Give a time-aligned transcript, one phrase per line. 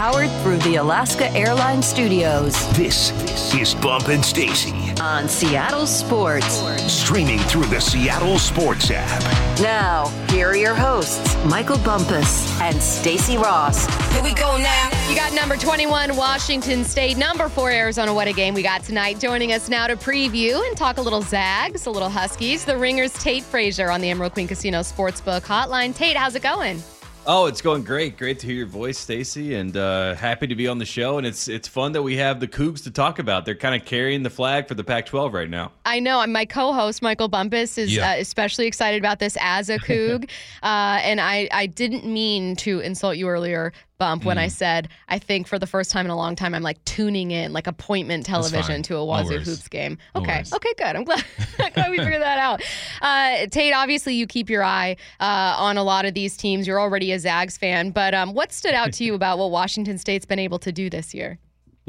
[0.00, 2.54] powered through the Alaska Airlines Studios.
[2.74, 3.12] This
[3.52, 6.62] is Bump and Stacy on Seattle Sports.
[6.90, 9.60] Streaming through the Seattle Sports app.
[9.60, 13.90] Now, here are your hosts, Michael Bumpus and Stacy Rost.
[14.12, 14.88] Here we go now.
[15.10, 18.14] You got number 21, Washington State, number four, Arizona.
[18.14, 19.20] What a game we got tonight.
[19.20, 23.12] Joining us now to preview and talk a little Zags, a little Huskies, the Ringers,
[23.12, 25.94] Tate Frazier on the Emerald Queen Casino Sportsbook Hotline.
[25.94, 26.82] Tate, how's it going?
[27.26, 28.16] Oh, it's going great.
[28.16, 31.18] Great to hear your voice, Stacy, and uh, happy to be on the show.
[31.18, 33.44] And it's it's fun that we have the Cougs to talk about.
[33.44, 35.72] They're kind of carrying the flag for the Pac-12 right now.
[35.84, 36.26] I know.
[36.26, 38.12] My co-host Michael Bumpus is yeah.
[38.12, 40.24] uh, especially excited about this as a Coug,
[40.62, 44.50] uh, and I I didn't mean to insult you earlier, bump when I mm.
[44.50, 47.52] said I think for the first time in a long time I'm like tuning in
[47.52, 49.98] like appointment television to a Wazoo no Hoops game.
[50.16, 50.96] Okay, no okay, good.
[50.96, 51.24] I'm glad,
[51.74, 52.62] glad we figured that out.
[53.00, 56.66] Uh, Tate, obviously you keep your eye uh, on a lot of these teams.
[56.66, 59.98] You're already a Zags fan, but um, what stood out to you about what Washington
[59.98, 61.38] State's been able to do this year?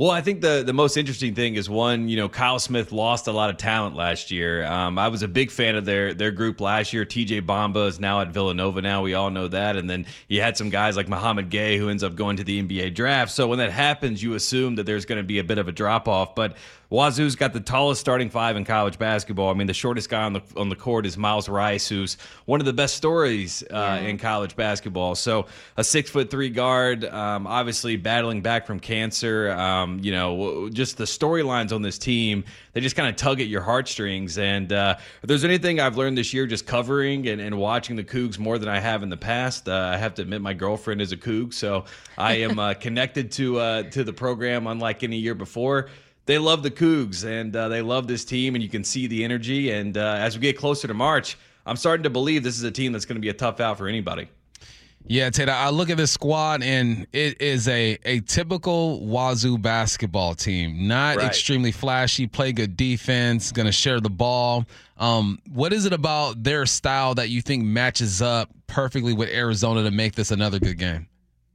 [0.01, 3.27] Well, I think the the most interesting thing is one, you know, Kyle Smith lost
[3.27, 4.65] a lot of talent last year.
[4.65, 7.05] Um, I was a big fan of their their group last year.
[7.05, 8.81] TJ Bamba is now at Villanova.
[8.81, 11.89] Now we all know that, and then you had some guys like Mouhamed Gueye who
[11.89, 13.31] ends up going to the NBA draft.
[13.31, 15.71] So when that happens, you assume that there's going to be a bit of a
[15.71, 16.33] drop off.
[16.33, 16.57] But
[16.91, 19.49] Wazoo's got the tallest starting five in college basketball.
[19.49, 22.59] I mean, the shortest guy on the on the court is Myles Rice, who's one
[22.59, 24.09] of the best stories uh, yeah.
[24.09, 25.15] in college basketball.
[25.15, 25.45] So
[25.77, 29.51] a six foot three guard, um, obviously battling back from cancer.
[29.51, 33.47] Um, you know, just the storylines on this team, they just kind of tug at
[33.47, 34.37] your heartstrings.
[34.37, 38.03] And uh, if there's anything I've learned this year, just covering and, and watching the
[38.03, 41.01] Cougs more than I have in the past, uh, I have to admit my girlfriend
[41.01, 41.85] is a Coug, so
[42.17, 45.89] I am uh, connected to uh, to the program unlike any year before
[46.25, 49.23] they love the Cougs and uh, they love this team, and you can see the
[49.23, 49.71] energy.
[49.71, 52.71] And uh, as we get closer to March, I'm starting to believe this is a
[52.71, 54.29] team that's going to be a tough out for anybody.
[55.05, 60.35] Yeah, Tate, I look at this squad and it is a, a typical Wazoo basketball
[60.35, 60.87] team.
[60.87, 61.25] Not right.
[61.25, 64.65] extremely flashy, play good defense, going to share the ball.
[64.97, 69.83] Um, what is it about their style that you think matches up perfectly with Arizona
[69.83, 71.07] to make this another good game?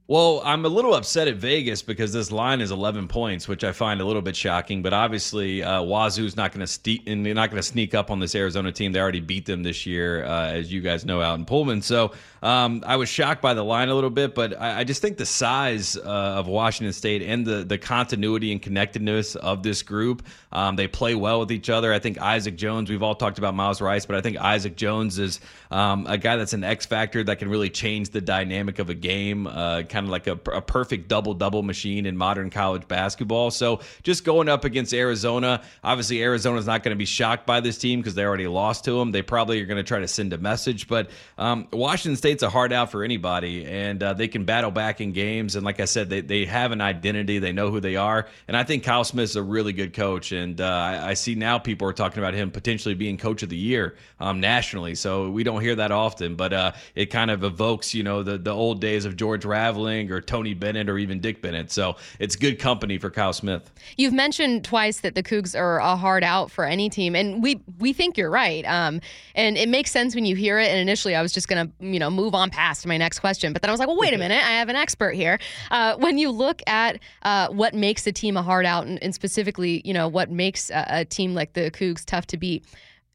[0.09, 3.73] Well, I'm a little upset at Vegas because this line is 11 points, which I
[3.73, 4.81] find a little bit shocking.
[4.81, 8.71] But obviously, uh, Wazoo's not going to not going to sneak up on this Arizona
[8.71, 8.93] team.
[8.93, 11.81] They already beat them this year, uh, as you guys know, out in Pullman.
[11.81, 15.01] So um, I was shocked by the line a little bit, but I, I just
[15.01, 19.81] think the size uh, of Washington State and the the continuity and connectedness of this
[19.81, 21.91] group, um, they play well with each other.
[21.91, 22.89] I think Isaac Jones.
[22.89, 26.37] We've all talked about Myles Rice, but I think Isaac Jones is um, a guy
[26.37, 29.47] that's an X factor that can really change the dynamic of a game.
[29.47, 33.49] Uh, kind of like a, a perfect double double machine in modern college basketball.
[33.49, 37.79] So just going up against Arizona, obviously Arizona's not going to be shocked by this
[37.79, 39.11] team because they already lost to them.
[39.11, 41.09] They probably are going to try to send a message, but
[41.39, 45.13] um, Washington State's a hard out for anybody, and uh, they can battle back in
[45.13, 45.55] games.
[45.55, 47.39] And like I said, they they have an identity.
[47.39, 50.31] They know who they are, and I think Kyle Smith's a really good coach.
[50.31, 53.49] And uh, I, I, see now people are talking about him potentially being coach of
[53.49, 54.93] the year um, nationally.
[54.93, 58.37] So we don't hear that often, but uh, it kind of evokes you know the
[58.37, 59.43] the old days of George
[59.87, 61.71] Raveling or Tony Bennett or even Dick Bennett.
[61.71, 63.71] So it's good company for Kyle Smith.
[63.97, 67.61] You've mentioned twice that the Cougs are a hard out for any team, and we
[67.79, 68.65] we think you're right.
[68.65, 69.01] Um,
[69.35, 70.69] and it makes sense when you hear it.
[70.69, 73.61] And initially, I was just gonna you know move on past my next question, but
[73.61, 75.39] then I was like, well, wait a minute, I have an expert here.
[75.71, 79.13] Uh, when you look at uh, what makes a team a hard out, and, and
[79.13, 82.65] specifically, you know, what makes a, a team like the Cougs tough to beat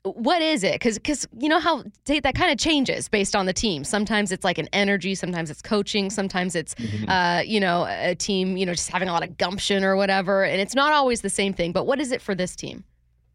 [0.04, 0.74] what is it?
[0.74, 3.84] Because because you know how that kind of changes based on the team.
[3.84, 7.08] Sometimes it's like an energy, sometimes it's coaching, sometimes it's mm-hmm.
[7.08, 10.44] uh, you know a team you know just having a lot of gumption or whatever,
[10.44, 11.72] and it's not always the same thing.
[11.72, 12.84] But what is it for this team?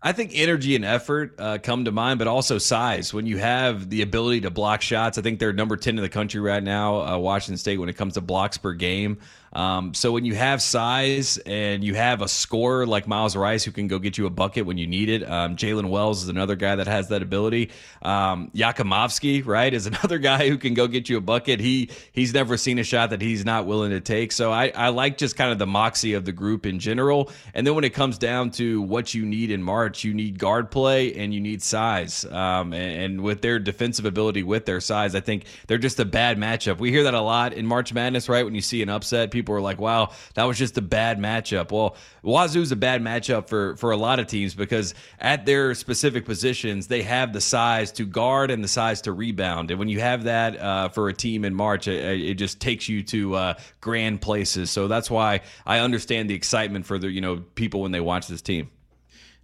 [0.01, 3.13] I think energy and effort uh, come to mind, but also size.
[3.13, 6.09] When you have the ability to block shots, I think they're number 10 in the
[6.09, 9.17] country right now, uh, Washington State, when it comes to blocks per game.
[9.57, 13.71] Um, so when you have size and you have a scorer like Myles Rice who
[13.71, 16.55] can go get you a bucket when you need it, um, Jaylen Wells is another
[16.55, 17.71] guy that has that ability.
[18.03, 21.59] Um, Jakimovski, right, is another guy who can go get you a bucket.
[21.59, 24.31] He he's never seen a shot that he's not willing to take.
[24.31, 27.31] So I, I like just kind of the moxie of the group in general.
[27.55, 30.69] And then when it comes down to what you need in March, you need guard
[30.69, 32.25] play and you need size.
[32.25, 36.05] Um, and, and with their defensive ability, with their size, I think they're just a
[36.05, 36.77] bad matchup.
[36.77, 38.45] We hear that a lot in March Madness, right?
[38.45, 41.71] When you see an upset people are like, wow, that was just a bad matchup.
[41.71, 46.25] Well, Wazoo's a bad matchup for, for a lot of teams because at their specific
[46.25, 49.71] positions, they have the size to guard and the size to rebound.
[49.71, 52.89] And when you have that uh, for a team in March, it, it just takes
[52.89, 54.71] you to uh, grand places.
[54.71, 58.27] So that's why I understand the excitement for the you know people when they watch
[58.27, 58.69] this team.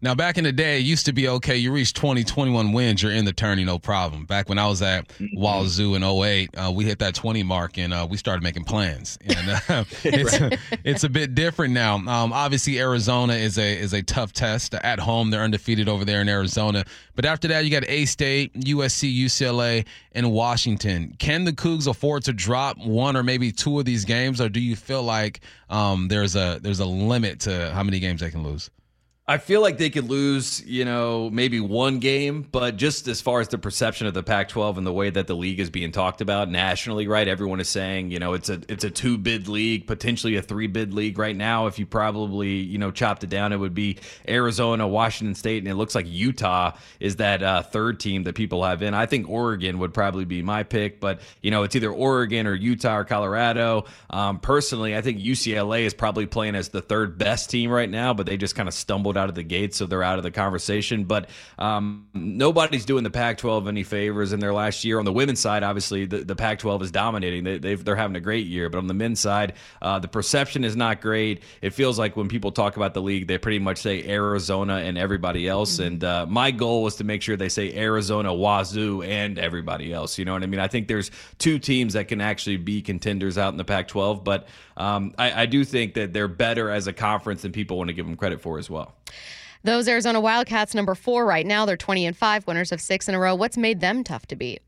[0.04, 1.56] Now, back in the day, it used to be okay.
[1.56, 4.26] You reach 20, 21 wins, you're in the tourney, no problem.
[4.26, 5.10] Back when I was at.
[5.34, 9.18] Wazoo in 08, uh, we hit that 20 mark and uh, we started making plans.
[9.24, 10.60] And uh, it's, right.
[10.84, 11.96] it's a bit different now.
[11.96, 14.76] Um, obviously, Arizona is a is a tough test.
[14.76, 16.84] At home, they're undefeated over there in Arizona.
[17.16, 21.16] But after that, you got A State, USC, UCLA, and Washington.
[21.18, 24.60] Can the Cougs afford to drop one or maybe two of these games, or do
[24.60, 25.40] you feel like
[25.70, 28.70] um, there's a there's a limit to how many games they can lose?
[29.26, 33.40] I feel like they could lose, you know, maybe one game, but just as far
[33.40, 36.20] as the perception of the Pac-12 and the way that the league is being talked
[36.20, 37.26] about nationally, right?
[37.26, 40.68] Everyone is saying, you know, it's a it's a two bid league, potentially a three
[40.68, 41.68] bid league right now.
[41.68, 43.98] If you probably, you know, chopped it down, it would be
[44.28, 48.62] Arizona, Washington State, and it looks like Utah is that uh, third team that people
[48.66, 48.94] have in.
[48.94, 52.56] I think Oregon would probably be my pick, but you know, it's either Oregon or
[52.56, 53.86] Utah or Colorado.
[54.10, 58.14] Um, personally, I think UCLA is probably playing as the third best team right now,
[58.14, 60.32] but they just kind of stumbled out of the gate, so they're out of the
[60.32, 61.06] conversation.
[61.06, 65.00] But um, nobody's doing the Pac-12 any favors in their last year.
[65.00, 67.44] On the women's side, obviously, the, the Pac-12 is dominating.
[67.44, 68.70] They, are having a great year.
[68.70, 71.44] But on the men's side, uh, the perception is not great.
[71.62, 74.98] It feels like when people talk about the league, they pretty much say Arizona and
[74.98, 75.80] everybody else.
[75.80, 80.18] And uh, my goal was to make sure they say Arizona, Wazoo, and everybody else.
[80.18, 80.60] You know what I mean?
[80.60, 84.48] I think there's two teams that can actually be contenders out in the Pac-12, but
[84.78, 87.94] um, I, I do think that they're better as a conference than people want to
[87.94, 88.94] give them credit for as well.
[89.66, 93.16] Those Arizona Wildcats, number four right now, they're 20 and five, winners of six in
[93.16, 93.34] a row.
[93.34, 94.62] What's made them tough to beat?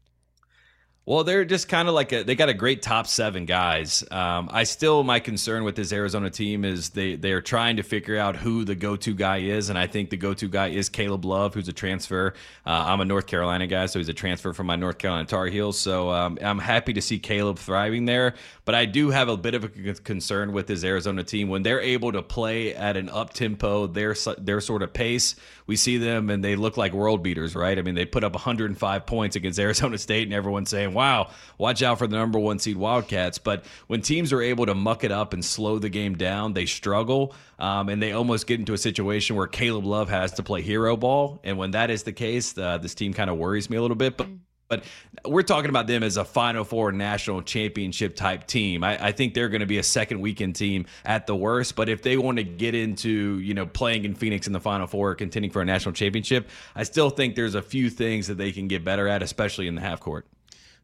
[1.08, 4.04] Well, they're just kind of like a, they got a great top seven guys.
[4.10, 7.84] Um, I still my concern with this Arizona team is they they are trying to
[7.84, 10.70] figure out who the go to guy is, and I think the go to guy
[10.70, 12.34] is Caleb Love, who's a transfer.
[12.66, 15.46] Uh, I'm a North Carolina guy, so he's a transfer from my North Carolina Tar
[15.46, 15.78] Heels.
[15.78, 18.34] So um, I'm happy to see Caleb thriving there,
[18.66, 21.82] but I do have a bit of a concern with this Arizona team when they're
[21.82, 25.36] able to play at an up tempo, their their sort of pace.
[25.68, 27.78] We see them and they look like world beaters, right?
[27.78, 31.84] I mean, they put up 105 points against Arizona State, and everyone's saying wow, watch
[31.84, 33.38] out for the number one seed Wildcats.
[33.38, 36.66] But when teams are able to muck it up and slow the game down, they
[36.66, 37.36] struggle.
[37.60, 40.98] Um, and they almost get into a situation where Caleb Love has to play hero
[40.98, 41.40] ball.
[41.44, 43.96] And when that is the case, uh, this team kind of worries me a little
[43.96, 44.18] bit.
[44.18, 44.28] But
[44.68, 44.84] but
[45.24, 48.84] we're talking about them as a Final Four national championship type team.
[48.84, 51.76] I, I think they're going to be a second weekend team at the worst.
[51.76, 54.88] But if they want to get into, you know, playing in Phoenix in the Final
[54.88, 58.52] Four, contending for a national championship, I still think there's a few things that they
[58.52, 60.26] can get better at, especially in the half court.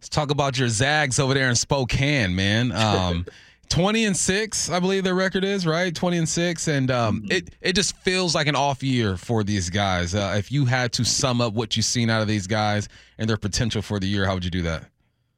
[0.01, 2.71] Let's talk about your Zags over there in Spokane, man.
[2.81, 3.25] Um,
[3.69, 7.31] 20 and 6 i believe their record is right 20 and 6 and um, mm-hmm.
[7.31, 10.92] it, it just feels like an off year for these guys uh, if you had
[10.92, 14.07] to sum up what you've seen out of these guys and their potential for the
[14.07, 14.83] year how would you do that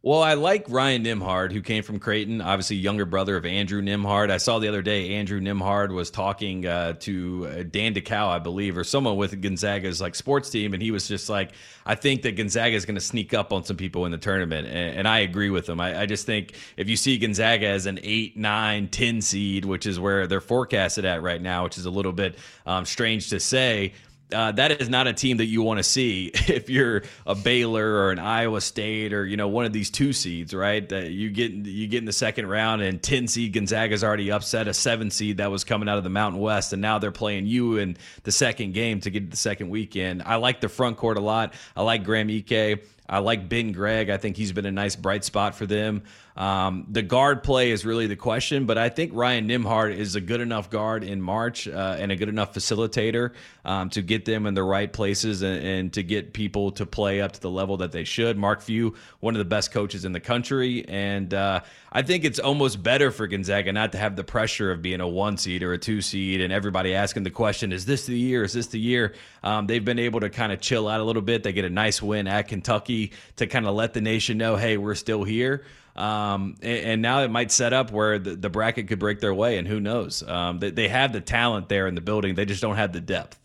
[0.04, 4.32] well, I like Ryan Nembhard, who came from Creighton, obviously younger brother of Andrew Nembhard.
[4.32, 8.40] I saw the other day Andrew Nembhard was talking uh, to uh, Dan Dickau, I
[8.40, 11.54] believe, or someone with Gonzaga's like sports team, and he was just like,
[11.86, 14.68] "I think that Gonzaga is going to sneak up on some people in the tournament,"
[14.68, 15.80] and, and I agree with him.
[15.80, 19.86] I, I, just think if you see Gonzaga as an eight, nine, ten seed, which
[19.86, 22.36] is where they're forecasted at right now, which is a little bit
[22.66, 23.94] um, strange to say
[24.34, 27.86] uh, that is not a team that you want to see if you're a Baylor
[27.86, 30.88] or an Iowa State or you know one of these two seeds, right?
[30.90, 34.68] That you get you get in the second round and ten seed Gonzaga's already upset
[34.68, 37.46] a seven seed that was coming out of the Mountain West, and now they're playing
[37.46, 40.24] you in the second game to get the second weekend.
[40.24, 41.54] I like the front court a lot.
[41.76, 42.84] I like Graham Ike.
[43.08, 44.10] I like Ben Gregg.
[44.10, 46.04] I think he's been a nice bright spot for them.
[46.36, 50.22] Um, the guard play is really the question, but I think Ryan Nembhard is a
[50.22, 54.48] good enough guard in March uh, and a good enough facilitator um, to get them
[54.48, 57.78] in the right places and, and, to get people to play up to the level
[57.78, 58.36] that they should.
[58.36, 62.40] Mark Few, one of the best coaches in the country, and uh, I think it's
[62.40, 65.74] almost better for Gonzaga not to have the pressure of being a one seed or
[65.74, 68.44] a two seed and everybody asking the question, "Is this the year?
[68.44, 71.22] Is this the year?" Um, they've been able to kind of chill out a little
[71.22, 71.44] bit.
[71.44, 74.78] They get a nice win at Kentucky to kind of let the nation know, "Hey,
[74.78, 75.64] we're still here."
[75.96, 79.34] Um, and, and, now it might set up where the, the, bracket could break their
[79.34, 80.24] way, and who knows?
[80.24, 83.02] Um, they, they have the talent there in the building, they just don't have the
[83.02, 83.40] depth.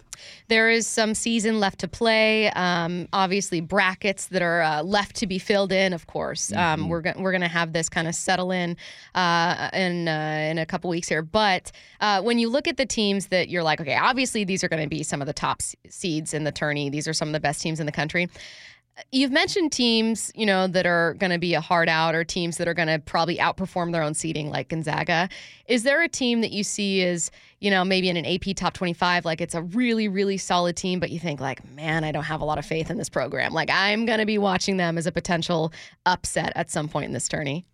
[0.49, 2.51] There is some season left to play.
[2.51, 5.93] Um, obviously, brackets that are uh, left to be filled in.
[5.93, 6.89] Of course, um, mm-hmm.
[6.89, 8.77] we're go- we're going to have this kind of settle in
[9.15, 11.23] uh, in uh, in a couple weeks here.
[11.23, 14.69] But uh, when you look at the teams that you're like, okay, obviously these are
[14.69, 16.89] going to be some of the top seeds in the tourney.
[16.89, 18.29] These are some of the best teams in the country.
[19.13, 22.57] You've mentioned teams, you know, that are going to be a hard out or teams
[22.57, 25.29] that are going to probably outperform their own seeding like Gonzaga.
[25.67, 28.75] Is there a team that you see as, you know, maybe in an AP top
[28.75, 32.25] 25 like it's a really really solid team but you think like, man, I don't
[32.25, 33.53] have a lot of faith in this program.
[33.53, 35.73] Like I'm going to be watching them as a potential
[36.07, 37.67] upset at some point in this tourney?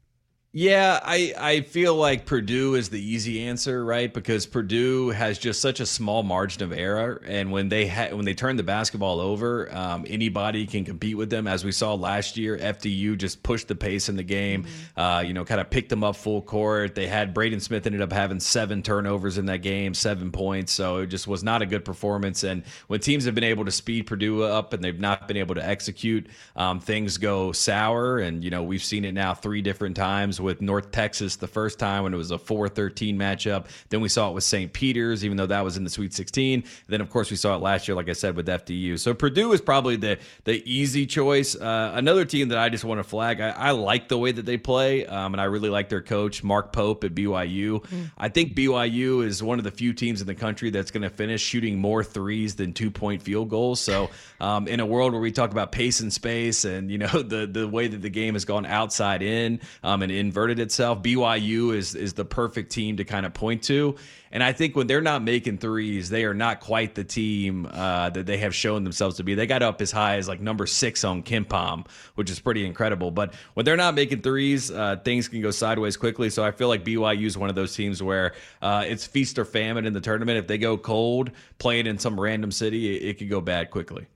[0.57, 4.15] Yeah, I, I feel like Purdue is the easy answer, right?
[4.15, 8.25] Because Purdue has just such a small margin of error, and when they ha- when
[8.25, 11.49] they turn the basketball over, um, anybody can compete with them.
[11.49, 14.63] As we saw last year, FDU just pushed the pace in the game.
[14.63, 15.01] Mm-hmm.
[15.01, 16.95] Uh, you know, kind of picked them up full court.
[16.95, 20.71] They had Braden Smith ended up having seven turnovers in that game, seven points.
[20.71, 22.45] So it just was not a good performance.
[22.45, 25.57] And when teams have been able to speed Purdue up and they've not been able
[25.57, 28.21] to execute, um, things go sour.
[28.21, 31.79] And you know, we've seen it now three different times with North Texas the first
[31.79, 33.67] time when it was a 4-13 matchup.
[33.89, 34.73] Then we saw it with St.
[34.73, 36.65] Peter's, even though that was in the Sweet 16.
[36.87, 38.99] Then of course we saw it last year, like I said, with FDU.
[38.99, 41.57] So Purdue is probably the the easy choice.
[41.57, 43.41] Uh, another team that I just want to flag.
[43.41, 46.45] I, I like the way that they play, um, and I really like their coach
[46.45, 47.83] Mark Pope at BYU.
[47.83, 48.11] Mm.
[48.19, 51.11] I think BYU is one of the few teams in the country that's going to
[51.11, 53.81] finish shooting more threes than two point field goals.
[53.81, 54.11] So
[54.41, 57.47] um, in a world where we talk about pace and space, and you know the
[57.47, 61.01] the way that the game has gone outside in um, and in inverted itself.
[61.01, 63.95] BYU is is the perfect team to kind of point to,
[64.33, 68.11] and I think when they're not making threes, they are not quite the team uh,
[68.11, 69.37] that they have shown themselves to be.
[69.37, 71.87] They got up as high as like number six on KenPom,
[72.17, 73.13] which is pretty incredible.
[73.13, 76.31] But when they're not making threes, uh, things can go sideways quickly.
[76.31, 79.45] So I feel like BYU is one of those teams where uh, it's feast or
[79.45, 80.37] famine in the tournament.
[80.37, 84.09] If they go cold, playing in some random city, it, it could go bad quickly.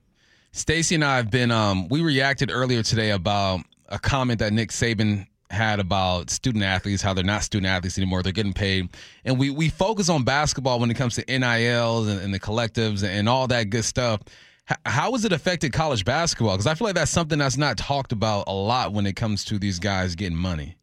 [0.51, 1.49] Stacy and I have been.
[1.49, 7.01] Um, we reacted earlier today about a comment that Nick Saban had about student athletes,
[7.01, 8.89] how they're not student athletes anymore, they're getting paid.
[9.25, 13.03] And we, we focus on basketball when it comes to NILs and, and the collectives
[13.03, 14.21] and all that good stuff.
[14.69, 16.53] H- how has it affected college basketball?
[16.53, 19.43] Because I feel like that's something that's not talked about a lot when it comes
[19.45, 20.75] to these guys getting money.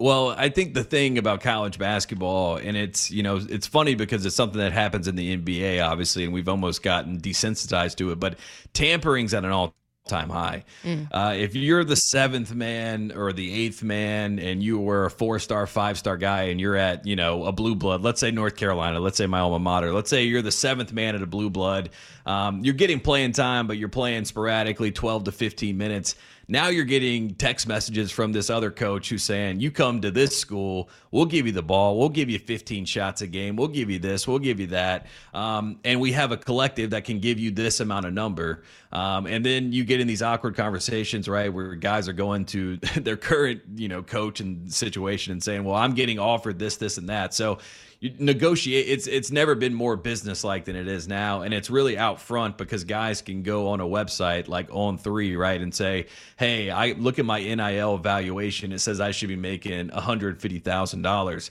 [0.00, 4.24] Well, I think the thing about college basketball, and it's you know it's funny because
[4.24, 8.20] it's something that happens in the NBA, obviously, and we've almost gotten desensitized to it.
[8.20, 8.38] But
[8.74, 9.74] tampering's at an all
[10.08, 10.64] time high.
[10.84, 11.08] Mm.
[11.10, 15.38] Uh, if you're the seventh man or the eighth man and you were a four
[15.38, 18.56] star, five star guy and you're at, you know, a blue blood, let's say North
[18.56, 21.50] Carolina, let's say my alma mater, let's say you're the seventh man at a blue
[21.50, 21.90] blood,
[22.26, 26.14] um, you're getting playing time, but you're playing sporadically 12 to 15 minutes.
[26.50, 30.38] Now you're getting text messages from this other coach who's saying, You come to this
[30.38, 33.90] school, we'll give you the ball, we'll give you 15 shots a game, we'll give
[33.90, 35.08] you this, we'll give you that.
[35.34, 38.62] Um, and we have a collective that can give you this amount of number.
[38.92, 42.76] Um, and then you get in these awkward conversations, right, where guys are going to
[42.96, 46.96] their current, you know, coach and situation and saying, Well, I'm getting offered this, this,
[46.96, 47.34] and that.
[47.34, 47.58] So
[48.00, 51.68] you negotiate it's it's never been more business like than it is now and it's
[51.68, 55.74] really out front because guys can go on a website like on three right and
[55.74, 61.50] say hey i look at my nil evaluation it says i should be making $150000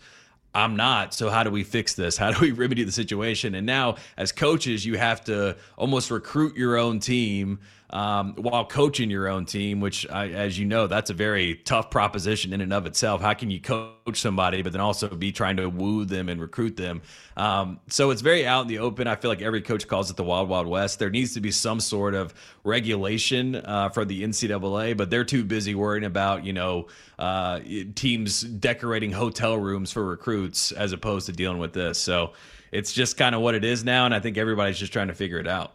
[0.56, 1.13] I'm not.
[1.13, 2.18] So how do we fix this?
[2.18, 3.54] How do we remedy the situation?
[3.54, 9.10] And now, as coaches, you have to almost recruit your own team um, while coaching
[9.10, 12.74] your own team, which, I, as you know, that's a very tough proposition in and
[12.74, 13.22] of itself.
[13.22, 16.75] How can you coach somebody, but then also be trying to woo them and recruit
[16.75, 17.01] them?
[17.38, 19.08] Um, so it's very out in the open.
[19.08, 21.00] I feel like every coach calls it the Wild Wild West.
[21.00, 22.34] There needs to be some sort of
[22.65, 27.62] regulation uh, for the NCAA, but they're too busy worrying about, you know, uh,
[27.96, 32.00] teams decorating hotel rooms for recruits as opposed to dealing with this.
[32.00, 32.34] So
[32.71, 34.05] it's just kind of what it is now.
[34.05, 35.74] And I think everybody's just trying to figure it out.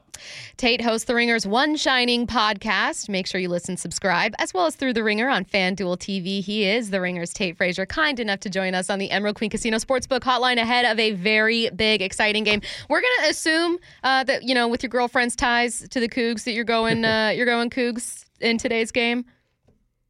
[0.56, 3.08] Tate hosts The Ringer's One Shining podcast.
[3.08, 6.42] Make sure you listen, subscribe, as well as through The Ringer on FanDuel TV.
[6.42, 9.50] He is The Ringer's Tate Frazier, kind enough to join us on the Emerald Queen
[9.50, 12.60] Casino Sportsbook hotline ahead of a very big, exciting game.
[12.88, 16.44] We're going to assume uh, that, you know, with your girlfriend's ties to the Cougs,
[16.44, 19.24] that you're going, uh, you're going Cougs in today's game.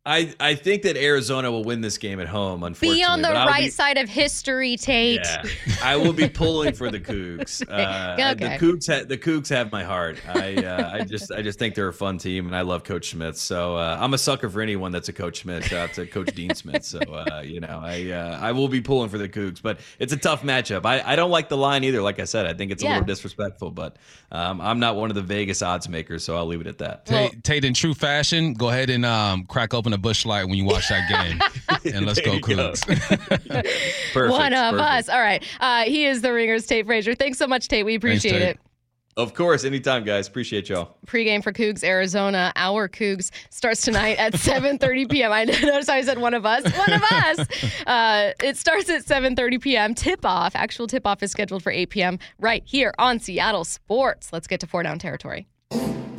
[0.05, 2.65] I, I think that Arizona will win this game at home.
[2.65, 5.21] Unfortunately, be on the right be, side of history, Tate.
[5.23, 5.45] Yeah,
[5.81, 7.63] I will be pulling for the Cougs.
[7.73, 8.35] Uh, okay.
[8.35, 10.19] The Cougs, ha- the Cougs have my heart.
[10.29, 13.11] I uh, I just I just think they're a fun team, and I love Coach
[13.11, 13.37] Smith.
[13.37, 15.65] So uh, I'm a sucker for anyone that's a Coach Smith.
[15.65, 16.85] Shout out to Coach Dean Smith.
[16.85, 20.13] So uh, you know, I uh, I will be pulling for the Cougs, but it's
[20.13, 20.85] a tough matchup.
[20.85, 22.03] I, I don't like the line either.
[22.03, 22.93] Like I said, I think it's a yeah.
[22.95, 23.97] little disrespectful, but
[24.31, 27.07] um, I'm not one of the Vegas odds makers, so I'll leave it at that.
[27.07, 30.55] Tate, Tate in true fashion, go ahead and um, crack open a Busch Light when
[30.55, 31.41] you watch that game.
[31.95, 32.87] and let's go, Cougs.
[34.13, 34.81] perfect, One of perfect.
[34.81, 35.09] us.
[35.09, 35.43] All right.
[35.61, 37.15] Uh, he is the Ringers, Tate Frazier.
[37.15, 37.85] Thanks so much, Tate.
[37.85, 38.57] We appreciate Thanks, Tate.
[38.57, 38.61] it.
[39.15, 40.27] Of course, anytime, guys.
[40.27, 40.97] Appreciate y'all.
[41.07, 42.51] Pregame for Cougs Arizona.
[42.57, 45.31] Our Cougs starts tonight at 7:30 p.m.
[45.33, 46.65] I noticed I said one of us.
[46.65, 47.39] One of us.
[47.87, 49.95] Uh, it starts at 7:30 p.m.
[49.95, 50.57] Tip off.
[50.57, 52.19] Actual tip off is scheduled for 8 p.m.
[52.39, 54.33] right here on Seattle Sports.
[54.33, 55.47] Let's get to four down territory.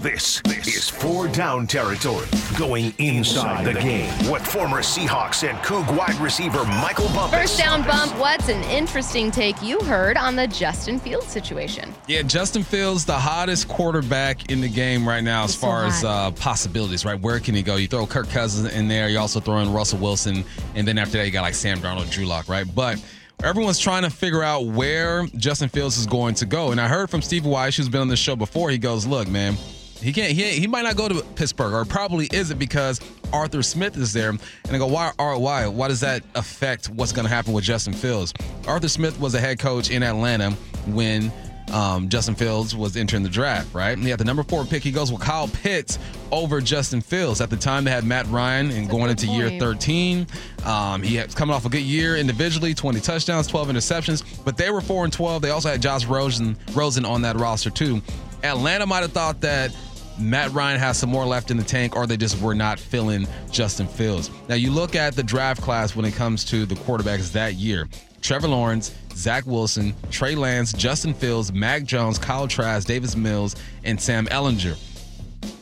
[0.03, 2.27] This, this is four down territory.
[2.57, 7.39] Going inside the game with former Seahawks and Coug wide receiver Michael Bumpus.
[7.39, 8.11] First down bump.
[8.19, 11.93] What's an interesting take you heard on the Justin Fields situation?
[12.05, 15.85] Yeah, Justin Fields, the hottest quarterback in the game right now as He's so far
[15.85, 17.17] as uh, possibilities, right?
[17.21, 17.77] Where can he go?
[17.77, 19.07] You throw Kirk Cousins in there.
[19.07, 20.43] You also throw in Russell Wilson.
[20.75, 22.67] And then after that, you got like Sam Darnold, Drew Lock, right?
[22.75, 23.01] But
[23.41, 26.71] everyone's trying to figure out where Justin Fields is going to go.
[26.71, 29.29] And I heard from Steve Weiss, who's been on the show before, he goes, look,
[29.29, 29.55] man,
[30.03, 30.31] he can't.
[30.31, 32.99] He, he might not go to Pittsburgh, or probably isn't because
[33.31, 34.29] Arthur Smith is there.
[34.29, 35.11] And I go, why?
[35.17, 35.67] Why?
[35.67, 38.33] Why does that affect what's going to happen with Justin Fields?
[38.67, 40.51] Arthur Smith was a head coach in Atlanta
[40.87, 41.31] when
[41.71, 43.91] um, Justin Fields was entering the draft, right?
[43.91, 44.83] And he had the number four pick.
[44.83, 45.97] He goes with Kyle Pitts
[46.31, 47.41] over Justin Fields.
[47.41, 50.27] At the time, they had Matt Ryan, and going into year 13,
[50.65, 54.43] um, he was coming off a good year individually, 20 touchdowns, 12 interceptions.
[54.43, 55.41] But they were four and 12.
[55.41, 58.01] They also had Josh Rosen, Rosen on that roster too.
[58.43, 59.73] Atlanta might have thought that
[60.19, 63.27] Matt Ryan has some more left in the tank, or they just were not filling
[63.51, 64.29] Justin Fields.
[64.47, 67.87] Now, you look at the draft class when it comes to the quarterbacks that year
[68.21, 73.99] Trevor Lawrence, Zach Wilson, Trey Lance, Justin Fields, Mac Jones, Kyle Trask, Davis Mills, and
[73.99, 74.77] Sam Ehlinger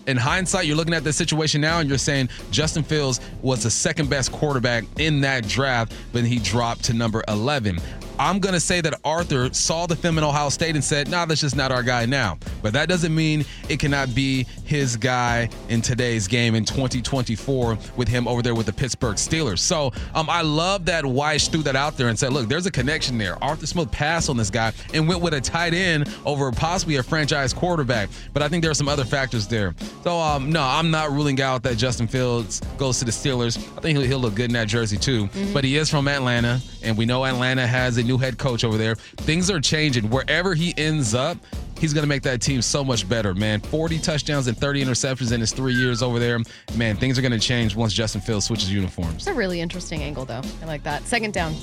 [0.08, 3.70] in hindsight, you're looking at the situation now and you're saying Justin Fields was the
[3.70, 7.80] second best quarterback in that draft, but he dropped to number 11.
[8.22, 11.26] I'm going to say that Arthur saw the film in Ohio State and said, nah,
[11.26, 12.38] that's just not our guy now.
[12.62, 18.08] But that doesn't mean it cannot be his guy in today's game in 2024 with
[18.08, 19.58] him over there with the Pittsburgh Steelers.
[19.58, 22.72] So um, I love that Weiss threw that out there and said, look, there's a
[22.72, 23.44] connection there.
[23.44, 27.04] Arthur Smith passed on this guy and went with a tight end over possibly a
[27.04, 28.08] franchise quarterback.
[28.34, 29.74] But I think there are some other factors there.
[30.04, 33.58] So um, no, I'm not ruling out that Justin Fields goes to the Steelers.
[33.76, 35.28] I think he'll, he'll look good in that jersey too.
[35.54, 38.78] But he is from Atlanta, and we know Atlanta has a new head coach over
[38.78, 38.96] there.
[38.96, 40.10] Things are changing.
[40.10, 41.38] Wherever he ends up,
[41.80, 43.60] he's going to make that team so much better, man.
[43.60, 46.40] 40 touchdowns and 30 interceptions in his three years over there.
[46.76, 49.16] Man, things are going to change once Justin Fields switches uniforms.
[49.16, 50.42] It's a really interesting angle, though.
[50.62, 51.04] I like that.
[51.08, 51.54] Second down.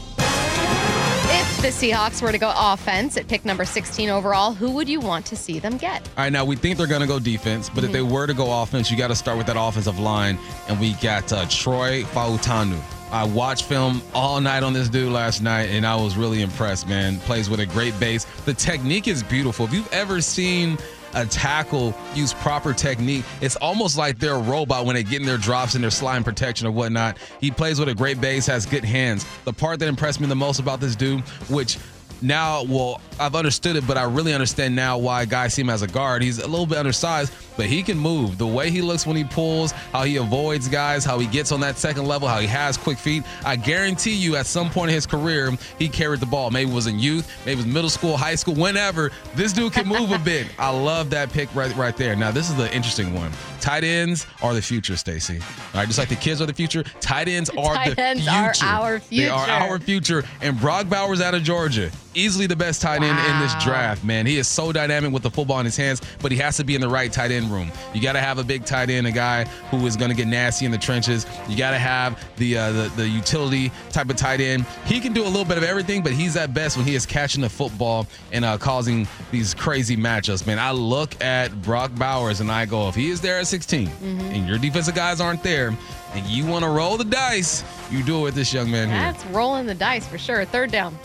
[1.30, 4.98] If the Seahawks were to go offense at pick number 16 overall, who would you
[4.98, 6.02] want to see them get?
[6.16, 8.34] All right, now we think they're going to go defense, but if they were to
[8.34, 10.38] go offense, you got to start with that offensive line.
[10.68, 12.80] And we got uh, Troy Fautanu.
[13.10, 16.86] I watched film all night on this dude last night, and I was really impressed,
[16.86, 17.18] man.
[17.20, 18.24] Plays with a great base.
[18.44, 19.64] The technique is beautiful.
[19.64, 20.76] If you've ever seen
[21.14, 25.26] a tackle use proper technique, it's almost like they're a robot when they get in
[25.26, 27.16] their drops and their slime protection or whatnot.
[27.40, 29.24] He plays with a great base, has good hands.
[29.44, 31.78] The part that impressed me the most about this dude, which
[32.20, 35.82] now, well, I've understood it, but I really understand now why guys see him as
[35.82, 36.22] a guard.
[36.22, 38.38] He's a little bit undersized, but he can move.
[38.38, 41.60] The way he looks when he pulls, how he avoids guys, how he gets on
[41.60, 43.22] that second level, how he has quick feet.
[43.44, 46.50] I guarantee you, at some point in his career, he carried the ball.
[46.50, 49.10] Maybe it was in youth, maybe it was middle school, high school, whenever.
[49.34, 50.46] This dude can move a bit.
[50.58, 52.14] I love that pick right, right there.
[52.16, 53.32] Now, this is the interesting one.
[53.60, 55.38] Tight ends are the future, Stacy.
[55.38, 58.22] All right, just like the kids are the future, tight ends are Tight the ends
[58.22, 58.34] future.
[58.66, 59.24] are our future.
[59.24, 60.24] They are our future.
[60.40, 64.26] And Brock Bowers out of Georgia, easily the best tight end in this draft, man.
[64.26, 66.74] He is so dynamic with the football in his hands, but he has to be
[66.74, 67.70] in the right tight end room.
[67.94, 70.26] You got to have a big tight end, a guy who is going to get
[70.26, 71.26] nasty in the trenches.
[71.48, 74.66] You got to have the, uh, the the utility type of tight end.
[74.86, 77.06] He can do a little bit of everything, but he's at best when he is
[77.06, 80.58] catching the football and uh, causing these crazy matchups, man.
[80.58, 84.48] I look at Brock Bowers and I go, if he is there at 16 and
[84.48, 85.76] your defensive guys aren't there,
[86.14, 88.98] and you want to roll the dice, you do it with this young man here.
[88.98, 90.44] That's rolling the dice for sure.
[90.46, 90.98] Third down.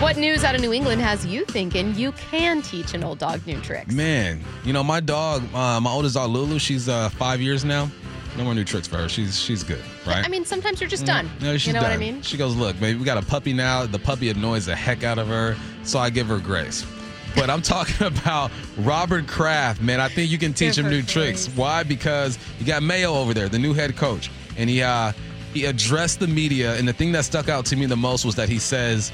[0.00, 3.46] What news out of New England has you thinking you can teach an old dog
[3.46, 3.94] new tricks?
[3.94, 6.58] Man, you know my dog, uh, my oldest dog Lulu.
[6.58, 7.90] She's uh, five years now.
[8.38, 9.10] No more new tricks for her.
[9.10, 10.24] She's she's good, right?
[10.24, 11.28] I mean, sometimes you're just done.
[11.42, 12.22] No, she's you know what I mean?
[12.22, 13.84] She goes, look, baby, we got a puppy now.
[13.84, 16.86] The puppy annoys the heck out of her, so I give her grace.
[17.34, 20.00] But I'm talking about Robert Kraft, man.
[20.00, 21.46] I think you can teach him new tricks.
[21.48, 21.82] Why?
[21.82, 25.12] Because you got Mayo over there, the new head coach, and he uh,
[25.52, 26.74] he addressed the media.
[26.76, 29.12] And the thing that stuck out to me the most was that he says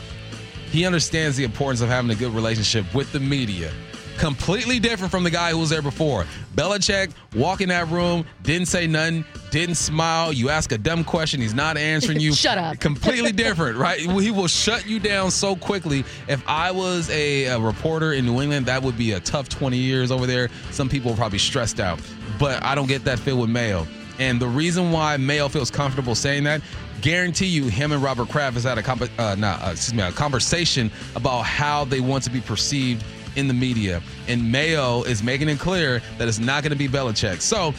[0.77, 3.73] he understands the importance of having a good relationship with the media.
[4.19, 6.27] Completely different from the guy who was there before.
[6.55, 10.33] Belichick walk in that room, didn't say nothing, didn't smile.
[10.35, 12.35] You ask a dumb question, he's not answering you.
[12.35, 12.79] Shut up.
[12.79, 13.99] Completely different, right?
[13.99, 16.05] He will shut you down so quickly.
[16.29, 19.79] If I was a, a reporter in New England, that would be a tough 20
[19.79, 20.51] years over there.
[20.73, 22.01] Some people are probably stressed out,
[22.39, 23.87] but I don't get that feel with Mayo.
[24.19, 26.63] And the reason why Mayo feels comfortable saying that,
[27.01, 30.91] guarantee you, him and Robert Kraft has had a, uh, uh, excuse me, a conversation
[31.15, 33.05] about how they want to be perceived
[33.37, 34.03] in the media.
[34.29, 37.41] And Mayo is making it clear that it's not going to be Belichick.
[37.41, 37.75] So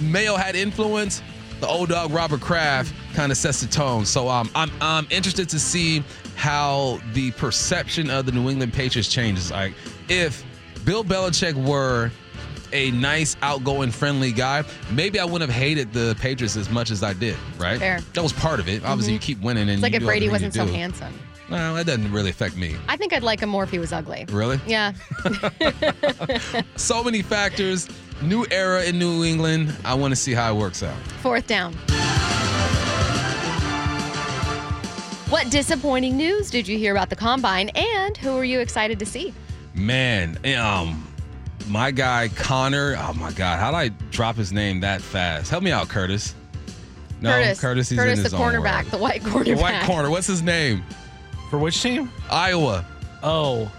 [0.00, 1.22] Mayo had influence.
[1.60, 4.04] The old dog Robert Kraft kind of sets the tone.
[4.04, 9.08] So um, I'm I'm interested to see how the perception of the New England Patriots
[9.08, 9.50] changes.
[9.50, 9.72] Like
[10.10, 10.44] if
[10.84, 12.10] Bill Belichick were
[12.76, 17.02] a nice, outgoing, friendly guy, maybe I wouldn't have hated the Patriots as much as
[17.02, 17.36] I did.
[17.58, 17.78] Right?
[17.78, 18.00] Fair.
[18.12, 18.84] That was part of it.
[18.84, 21.12] Obviously, you keep winning, and It's like if Brady wasn't so handsome.
[21.48, 22.74] No, that doesn't really affect me.
[22.88, 24.26] I think I'd like him more if he was ugly.
[24.30, 24.60] Really?
[24.66, 24.92] Yeah.
[26.76, 27.88] So many factors.
[28.22, 29.74] New era in New England.
[29.84, 30.96] I want to see how it works out.
[31.22, 31.74] Fourth down.
[35.30, 39.06] What disappointing news did you hear about the combine, and who are you excited to
[39.06, 39.34] see?
[39.74, 41.05] Man, um,
[41.68, 42.96] my guy Connor.
[42.98, 45.50] Oh my God, how did I drop his name that fast?
[45.50, 46.34] Help me out, Curtis.
[47.20, 47.60] No, Curtis.
[47.60, 47.88] Curtis.
[47.88, 49.44] He's Curtis, in his the own cornerback, the white cornerback.
[49.44, 50.10] The white corner.
[50.10, 50.82] What's his name?
[51.50, 52.10] For which team?
[52.30, 52.84] Iowa.
[53.22, 53.70] Oh.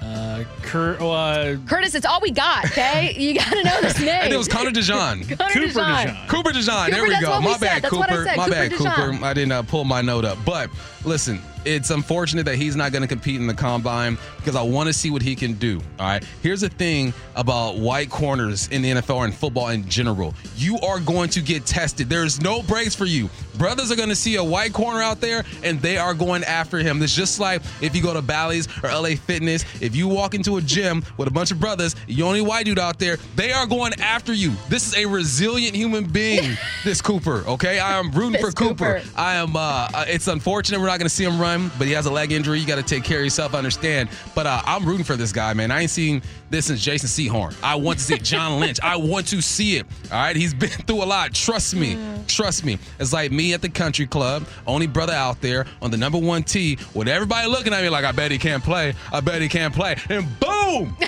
[0.00, 2.64] Uh, Kurt, uh, Curtis, it's all we got.
[2.66, 4.08] Okay, you got to know this name.
[4.08, 5.28] And it was Connor DeJean.
[5.38, 6.06] Connor Cooper DeJean.
[6.06, 6.28] DeJean.
[6.28, 6.90] Cooper DeJean.
[6.90, 7.30] there Cooper, we go.
[7.30, 8.24] what we My bad, That's what I Cooper.
[8.24, 9.12] My Cooper bad, DeJean.
[9.12, 9.24] Cooper.
[9.24, 10.38] I didn't uh, pull my note up.
[10.44, 10.70] But
[11.04, 14.88] listen, it's unfortunate that he's not going to compete in the combine because I want
[14.88, 15.80] to see what he can do.
[15.98, 16.24] All right.
[16.42, 21.00] Here's the thing about white corners in the NFL and football in general you are
[21.00, 22.08] going to get tested.
[22.08, 23.30] There's no breaks for you.
[23.56, 26.78] Brothers are going to see a white corner out there and they are going after
[26.78, 27.02] him.
[27.02, 30.56] It's just like if you go to Bally's or LA Fitness, if you walk into
[30.56, 33.66] a gym with a bunch of brothers, you only white dude out there, they are
[33.66, 34.52] going after you.
[34.68, 37.78] This is a resilient human being, this Cooper, okay?
[37.78, 39.00] I am rooting for Cooper.
[39.00, 39.02] Cooper.
[39.16, 41.47] I am, uh, uh, it's unfortunate we're not going to see him run,
[41.78, 42.60] but he has a leg injury.
[42.60, 44.08] You got to take care of yourself, I understand.
[44.34, 45.70] But uh, I'm rooting for this guy, man.
[45.70, 47.56] I ain't seen this since Jason Sehorn.
[47.62, 48.22] I want to see it.
[48.24, 48.78] John Lynch.
[48.82, 49.86] I want to see it.
[50.12, 50.36] All right.
[50.36, 51.32] He's been through a lot.
[51.34, 51.98] Trust me.
[52.26, 52.78] Trust me.
[53.00, 56.42] It's like me at the country club, only brother out there on the number one
[56.42, 58.94] tee with everybody looking at me like, I bet he can't play.
[59.12, 59.96] I bet he can't play.
[60.08, 60.96] And boom!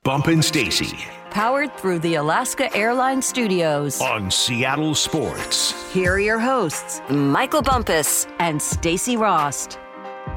[0.04, 0.98] Bump and Stacy
[1.30, 4.00] Powered through the Alaska Airlines Studios.
[4.00, 5.92] on Seattle Sports.
[5.94, 9.78] Here are your hosts, Michael Bumpus and Stacy Rost.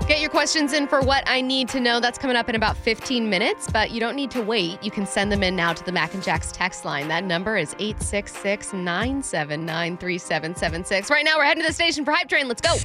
[0.07, 1.99] Get your questions in for what I need to know.
[1.99, 4.81] That's coming up in about 15 minutes, but you don't need to wait.
[4.83, 7.07] You can send them in now to the Mac and Jacks text line.
[7.07, 11.09] That number is 866 979 3776.
[11.09, 12.47] Right now, we're heading to the station for Hype Train.
[12.47, 12.75] Let's go.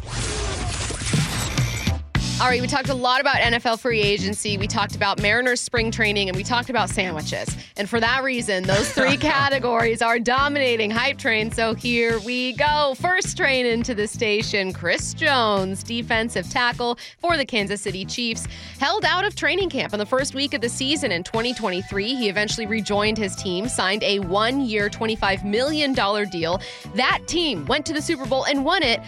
[2.41, 4.57] All right, we talked a lot about NFL free agency.
[4.57, 7.55] We talked about Mariners spring training and we talked about sandwiches.
[7.77, 11.53] And for that reason, those three categories are dominating Hype Train.
[11.53, 12.95] So here we go.
[12.99, 18.47] First train into the station Chris Jones, defensive tackle for the Kansas City Chiefs,
[18.79, 22.15] held out of training camp in the first week of the season in 2023.
[22.15, 25.93] He eventually rejoined his team, signed a one year, $25 million
[26.31, 26.59] deal.
[26.95, 29.01] That team went to the Super Bowl and won it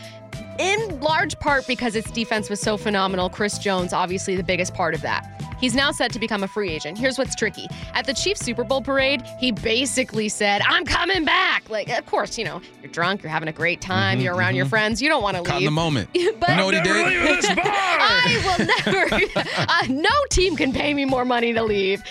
[0.59, 3.29] in large part because its defense was so phenomenal.
[3.31, 5.29] Chris Jones, obviously the biggest part of that.
[5.61, 6.99] He's now set to become a free agent.
[6.99, 7.69] Here's what's tricky.
[7.95, 11.71] At the Chiefs Super Bowl parade, he basically said, I'm coming back.
[11.71, 14.67] Like, of course, you know, you're drunk, you're having a great time, you're around your
[14.67, 15.51] friends, you don't want to leave.
[15.53, 16.09] Caught in the moment.
[16.41, 17.07] But- you know what he did?
[17.07, 17.65] leave this bar!
[17.65, 19.41] I will never.
[19.69, 22.03] uh, no team can pay me more money to leave.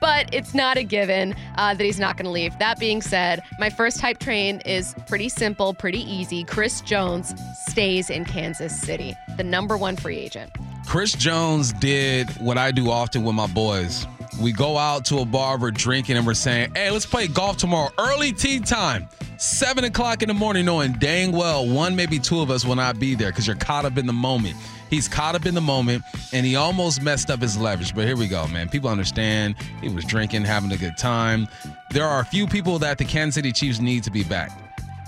[0.00, 2.58] But it's not a given uh, that he's not going to leave.
[2.58, 6.44] That being said, my first hype train is pretty simple, pretty easy.
[6.44, 7.34] Chris Jones
[7.76, 10.50] stays in Kansas City, the number one free agent.
[10.86, 14.06] Chris Jones did what I do often with my boys.
[14.40, 17.58] We go out to a bar, we're drinking, and we're saying, hey, let's play golf
[17.58, 17.90] tomorrow.
[17.98, 19.10] Early tee time.
[19.36, 22.98] Seven o'clock in the morning, knowing dang well one, maybe two of us will not
[22.98, 24.56] be there because you're caught up in the moment.
[24.88, 27.94] He's caught up in the moment and he almost messed up his leverage.
[27.94, 28.70] But here we go, man.
[28.70, 31.46] People understand he was drinking, having a good time.
[31.90, 34.50] There are a few people that the Kansas City Chiefs need to be back.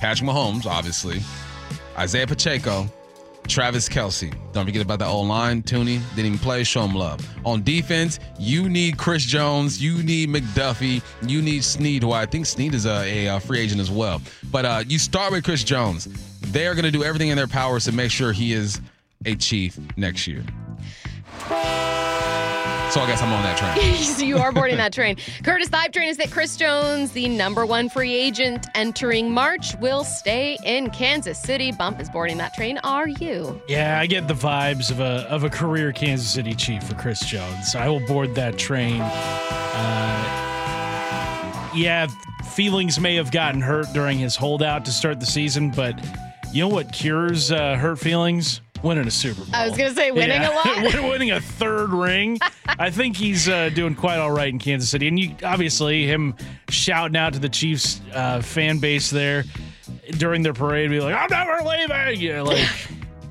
[0.00, 1.22] Patrick Mahomes, obviously.
[1.98, 2.88] Isaiah Pacheco,
[3.48, 4.32] Travis Kelce.
[4.52, 5.62] Don't forget about that old line.
[5.62, 6.62] Thuney didn't even play.
[6.62, 7.26] Show him love.
[7.44, 9.82] On defense, you need Chris Jones.
[9.82, 11.02] You need McDuffie.
[11.28, 14.22] You need Sneed, who I think Sneed is a, a, uh, free agent as well.
[14.52, 16.06] But uh, you start with Chris Jones.
[16.52, 18.80] They are going to do everything in their powers to make sure he is
[19.26, 20.44] a Chief next year.
[22.90, 24.26] So I guess I'm on that train.
[24.26, 25.16] you are boarding that train.
[25.42, 29.74] Curtis, the hype train is that Chris Jones, the number one free agent entering March,
[29.76, 31.70] will stay in Kansas City.
[31.70, 32.78] Bump is boarding that train.
[32.78, 33.60] Are you?
[33.68, 37.20] Yeah, I get the vibes of a of a career Kansas City Chief for Chris
[37.20, 37.74] Jones.
[37.74, 39.02] I will board that train.
[39.02, 40.38] Uh,
[41.74, 42.06] yeah,
[42.54, 46.02] feelings may have gotten hurt during his holdout to start the season, but
[46.52, 48.62] you know what cures uh, hurt feelings?
[48.82, 49.50] Winning a Super Bowl.
[49.54, 50.84] I was gonna say winning a lot.
[51.10, 52.38] winning a third ring.
[52.78, 56.34] I think he's uh, doing quite all right in Kansas City, and you obviously him
[56.68, 59.44] shouting out to the Chiefs uh, fan base there
[60.18, 62.66] during their parade, be like, "I'm never leaving." Yeah, like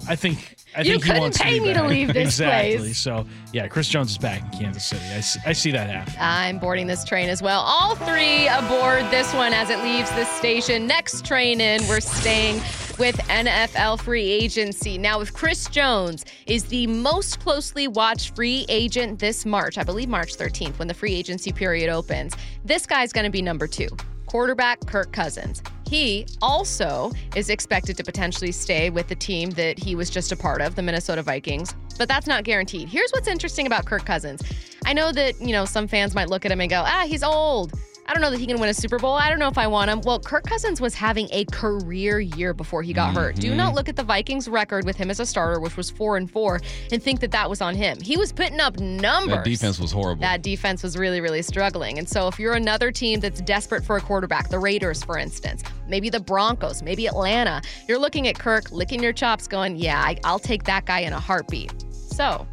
[0.07, 0.55] I think.
[0.75, 2.77] I You think he couldn't wants pay to, me to leave this exactly.
[2.77, 2.97] place.
[2.99, 5.01] So yeah, Chris Jones is back in Kansas City.
[5.07, 6.13] I see, I see that happen.
[6.19, 7.61] I'm boarding this train as well.
[7.61, 10.85] All three aboard this one as it leaves this station.
[10.85, 12.59] Next train in, we're staying
[12.97, 14.97] with NFL free agency.
[14.97, 20.09] Now, if Chris Jones is the most closely watched free agent this March, I believe
[20.09, 23.89] March 13th, when the free agency period opens, this guy's going to be number two.
[24.25, 25.63] Quarterback Kirk Cousins.
[25.87, 30.35] He also is expected to potentially stay with the team that he was just a
[30.35, 32.89] part of, the Minnesota Vikings, but that's not guaranteed.
[32.89, 34.41] Here's what's interesting about Kirk Cousins.
[34.85, 37.23] I know that, you know, some fans might look at him and go, ah, he's
[37.23, 37.73] old.
[38.07, 39.13] I don't know that he can win a Super Bowl.
[39.13, 39.99] I don't know if I want him.
[40.01, 43.35] Well, Kirk Cousins was having a career year before he got hurt.
[43.35, 43.75] Do not mm-hmm.
[43.75, 46.61] look at the Vikings record with him as a starter, which was four and four,
[46.91, 47.99] and think that that was on him.
[47.99, 49.35] He was putting up numbers.
[49.35, 50.21] That defense was horrible.
[50.21, 51.99] That defense was really, really struggling.
[51.99, 55.63] And so, if you're another team that's desperate for a quarterback, the Raiders, for instance,
[55.89, 60.17] maybe the Broncos, maybe Atlanta, you're looking at Kirk, licking your chops, going, Yeah, I,
[60.23, 61.73] I'll take that guy in a heartbeat.
[61.91, 62.47] So,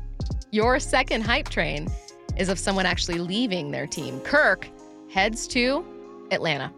[0.50, 1.88] your second hype train
[2.36, 4.20] is of someone actually leaving their team.
[4.20, 4.68] Kirk
[5.14, 5.84] heads to
[6.32, 6.72] Atlanta.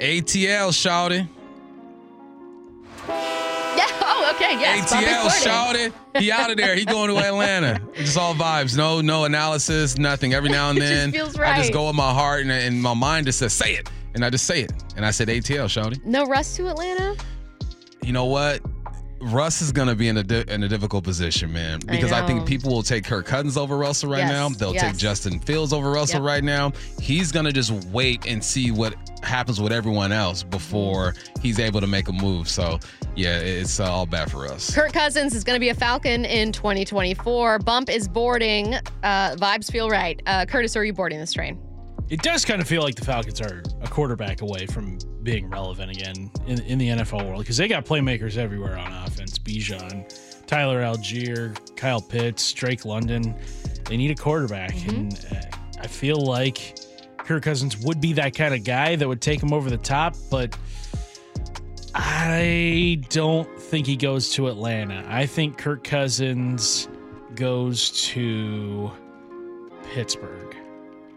[0.00, 1.28] ATL shouted.
[3.08, 3.86] Yeah.
[4.06, 4.52] Oh, okay.
[4.60, 4.92] Yes.
[4.92, 5.92] ATL shouted.
[6.18, 6.76] He out of there.
[6.76, 7.80] He going to Atlanta.
[7.94, 8.76] It's just all vibes.
[8.76, 10.34] No, no analysis, nothing.
[10.34, 13.26] Every now and then, feels I just go with my heart and, and my mind
[13.26, 14.72] just says, "Say it," and I just say it.
[14.96, 16.04] And I said ATL shouted.
[16.06, 17.16] No Russ to Atlanta.
[18.02, 18.60] You know what?
[19.20, 22.26] Russ is going to be in a di- in a difficult position, man, because I,
[22.26, 24.48] think people will take Kirk Cousins over Russell right Yes, now.
[24.50, 24.82] They'll yes.
[24.82, 26.26] take Justin Fields over Russell Yep.
[26.26, 26.72] right now.
[27.00, 31.80] He's going to just wait and see what happens with everyone else before he's able
[31.80, 32.48] to make a move.
[32.48, 32.78] So,
[33.16, 34.74] yeah, it's uh, all bad for us.
[34.74, 37.60] Kirk Cousins is going to be a Falcon in 2024.
[37.60, 38.74] Bump is boarding.
[38.74, 40.20] Uh, vibes feel right.
[40.26, 41.58] Uh, Curtis, are you boarding this train?
[42.10, 45.90] It does kind of feel like the Falcons are a quarterback away from being relevant
[45.90, 49.38] again in, in the NFL world because they got playmakers everywhere on offense.
[49.38, 50.06] Bijan,
[50.46, 53.34] Tyler Allgeier, Kyle Pitts, Drake London.
[53.86, 56.78] They need a quarterback, and uh, I feel like
[57.18, 60.14] Kirk Cousins would be that kind of guy that would take him over the top,
[60.30, 60.56] but
[61.94, 65.04] I don't think he goes to Atlanta.
[65.08, 66.88] I think Kirk Cousins
[67.34, 68.90] goes to
[69.92, 70.43] Pittsburgh.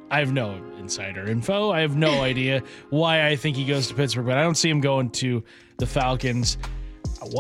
[0.10, 1.72] I have no insider info.
[1.72, 4.70] I have no idea why I think he goes to Pittsburgh, but I don't see
[4.70, 5.44] him going to
[5.78, 6.58] the Falcons.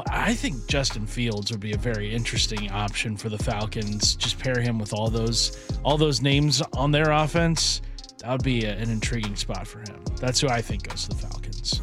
[0.09, 4.15] I think Justin Fields would be a very interesting option for the Falcons.
[4.15, 7.81] Just pair him with all those all those names on their offense.
[8.19, 10.03] That would be a- an intriguing spot for him.
[10.19, 11.81] That's who I think goes to the Falcons.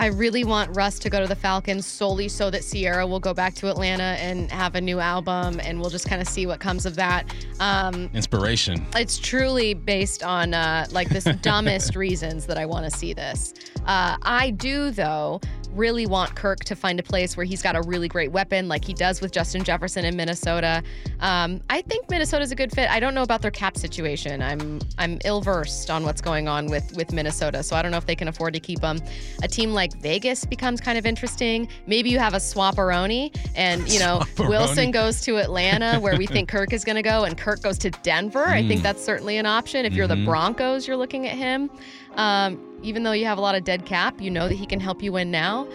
[0.00, 3.34] I really want Russ to go to the Falcons solely so that Ciara will go
[3.34, 6.58] back to Atlanta and have a new album, and we'll just kind of see what
[6.58, 7.30] comes of that.
[7.60, 8.86] Um, Inspiration.
[8.96, 13.52] it's truly based on uh, like this dumbest reasons that I want to see this.
[13.84, 15.38] Uh, I do though
[15.72, 18.84] really want Kirk to find a place where he's got a really great weapon, like
[18.84, 20.82] he does with Justin Jefferson in Minnesota.
[21.20, 22.90] Um, I think Minnesota's a good fit.
[22.90, 24.42] I don't know about their cap situation.
[24.42, 27.98] I'm I'm ill versed on what's going on with with Minnesota, so I don't know
[27.98, 29.00] if they can afford to keep him.
[29.42, 31.68] A team like Vegas becomes kind of interesting.
[31.86, 34.22] Maybe you have a swapperoni, and you know.
[34.38, 37.78] Wilson goes to Atlanta, where we think Kirk is going to go, and Kirk goes
[37.78, 38.44] to Denver.
[38.44, 39.84] I think that's certainly an option.
[39.84, 41.70] If you're the Broncos, you're looking at him.
[42.16, 44.80] Um, even though you have a lot of dead cap, you know that he can
[44.80, 45.68] help you win now.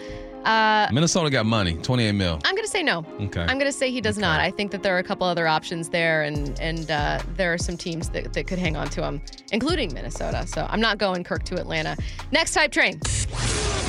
[0.46, 2.40] Uh, Minnesota got money, 28 mil.
[2.44, 3.04] I'm going to say no.
[3.20, 3.40] Okay.
[3.40, 4.40] I'm going to say he does not.
[4.40, 7.58] I think that there are a couple other options there, and and uh, there are
[7.58, 9.20] some teams that, that could hang on to him,
[9.52, 10.46] including Minnesota.
[10.46, 11.96] So I'm not going Kirk to Atlanta.
[12.30, 13.00] Next type train.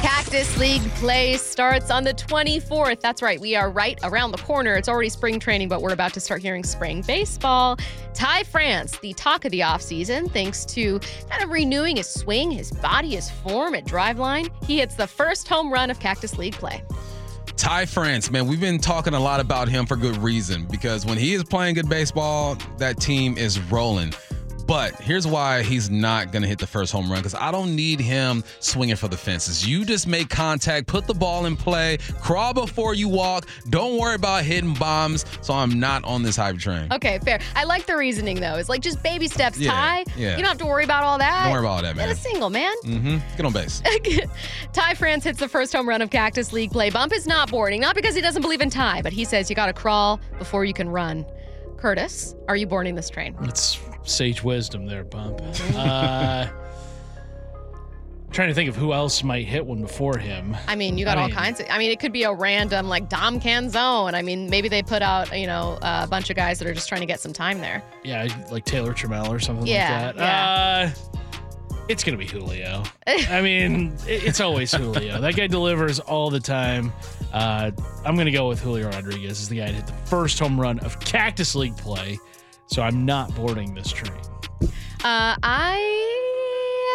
[0.02, 3.02] Cactus League play starts on the 24th.
[3.02, 3.40] That's right.
[3.40, 4.76] We are right around the corner.
[4.76, 7.78] It's already spring training, but we're about to start hearing spring baseball.
[8.14, 12.72] Ty France, the talk of the offseason, thanks to kind of renewing his swing, his
[12.72, 14.50] body, his form at driveline.
[14.66, 16.84] He hits the first home run of Cactus League play.
[17.56, 21.18] Ty France, man, we've been talking a lot about him for good reason because when
[21.18, 24.14] he is playing good baseball, that team is rolling.
[24.68, 27.76] But here's why he's not going to hit the first home run because I don't
[27.76, 29.68] need him swinging for the fences.
[29.68, 33.48] You just make contact, put the ball in play, crawl before you walk.
[33.70, 35.26] Don't worry about hitting bombs.
[35.42, 36.92] So I'm not on this hype train.
[36.92, 37.40] Okay, fair.
[37.56, 38.56] I like the reasoning though.
[38.58, 40.04] It's like just baby steps, Yeah, Ty.
[40.18, 40.32] yeah.
[40.32, 41.44] You don't have to worry about all that.
[41.44, 42.10] Don't worry about all that, Get man.
[42.10, 42.74] a single, man.
[42.84, 43.18] Mm-hmm.
[43.38, 43.82] Get on base.
[44.74, 46.90] Ty France hits the first home run of Cactus League play.
[46.90, 49.56] Bump is not boarding, not because he doesn't believe in Ty, but he says you
[49.56, 51.26] got to crawl before you can run.
[51.78, 53.36] Curtis, are you boarding this train?
[53.44, 55.42] It's sage wisdom there, Bump.
[55.76, 56.48] Uh,
[58.32, 60.56] trying to think of who else might hit one before him.
[60.68, 61.68] I mean, you got I all mean- kinds of.
[61.70, 64.14] I mean, it could be a random like Dom Canzone.
[64.14, 66.88] I mean, maybe they put out you know a bunch of guys that are just
[66.90, 67.84] trying to get some time there.
[68.04, 70.90] Yeah, like Taylor Trammell or something Yeah, like that.
[70.90, 70.92] Uh,
[71.90, 72.84] it's gonna be Julio.
[73.08, 75.22] I mean, it's always Julio.
[75.22, 76.92] That guy delivers all the time.
[77.32, 77.72] Uh,
[78.06, 80.80] I'm gonna go with Julio Rodriguez as the guy that hit the first home run
[80.80, 82.20] of Cactus League play.
[82.68, 84.20] So I'm not boarding this train.
[85.04, 85.78] Uh, I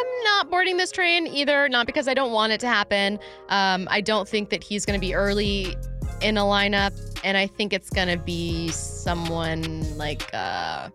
[0.00, 1.68] am not boarding this train either.
[1.68, 3.18] Not because I don't want it to happen.
[3.48, 5.74] Um, I don't think that he's going to be early
[6.20, 6.92] in a lineup,
[7.24, 10.88] and I think it's going to be someone like uh,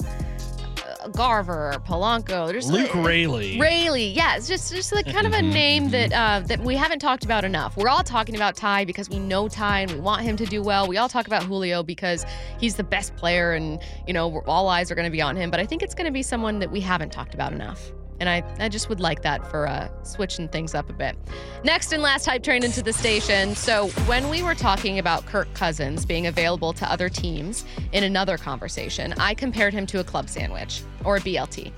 [1.10, 2.48] Garver or Polanco.
[2.48, 3.60] There's Luke Raleigh.
[3.60, 7.00] Raleigh, yeah, it's just just like kind of a name that uh, that we haven't
[7.00, 7.76] talked about enough.
[7.78, 10.62] We're all talking about Ty because we know Ty and we want him to do
[10.62, 10.88] well.
[10.88, 12.26] We all talk about Julio because
[12.60, 15.52] he's the best player and you know all eyes are going to be on him.
[15.52, 17.92] But I think it's going to be someone that we haven't talked about enough.
[18.20, 21.16] And I, I just would like that for uh, switching things up a bit.
[21.64, 23.56] Next and last hype train into the station.
[23.56, 28.38] So, when we were talking about Kirk Cousins being available to other teams in another
[28.38, 31.72] conversation, I compared him to a club sandwich or a BLT.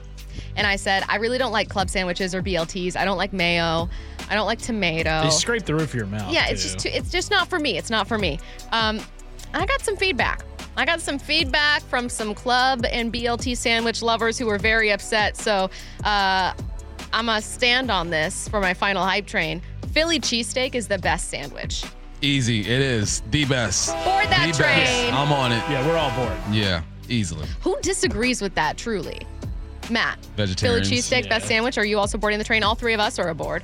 [0.56, 2.95] And I said, I really don't like club sandwiches or BLTs.
[2.95, 3.89] I don't like mayo.
[4.30, 5.23] I don't like tomato.
[5.23, 6.32] They scrape the roof of your mouth.
[6.32, 6.69] yeah, it's too.
[6.69, 7.78] just too, it's just not for me.
[7.78, 8.39] It's not for me.
[8.71, 8.99] Um,
[9.54, 10.43] I got some feedback.
[10.80, 15.36] I got some feedback from some club and BLT sandwich lovers who were very upset.
[15.36, 15.70] So
[16.06, 16.54] uh,
[17.12, 19.62] I'm gonna stand on this for my final hype train.
[19.92, 21.84] Philly cheesesteak is the best sandwich.
[22.22, 22.62] Easy.
[22.62, 23.89] It is the best.
[24.06, 24.86] Board that the train.
[24.86, 25.13] Best.
[25.13, 25.62] I'm on it.
[25.70, 26.39] Yeah, we're all bored.
[26.50, 27.46] Yeah, easily.
[27.62, 29.28] Who disagrees with that truly?
[29.89, 30.56] Matt, Vegetarian.
[30.86, 31.10] Philly Vegetarians.
[31.10, 31.78] cheesesteak, best sandwich.
[31.78, 32.63] Are you also boarding the train?
[32.63, 33.63] All three of us are aboard.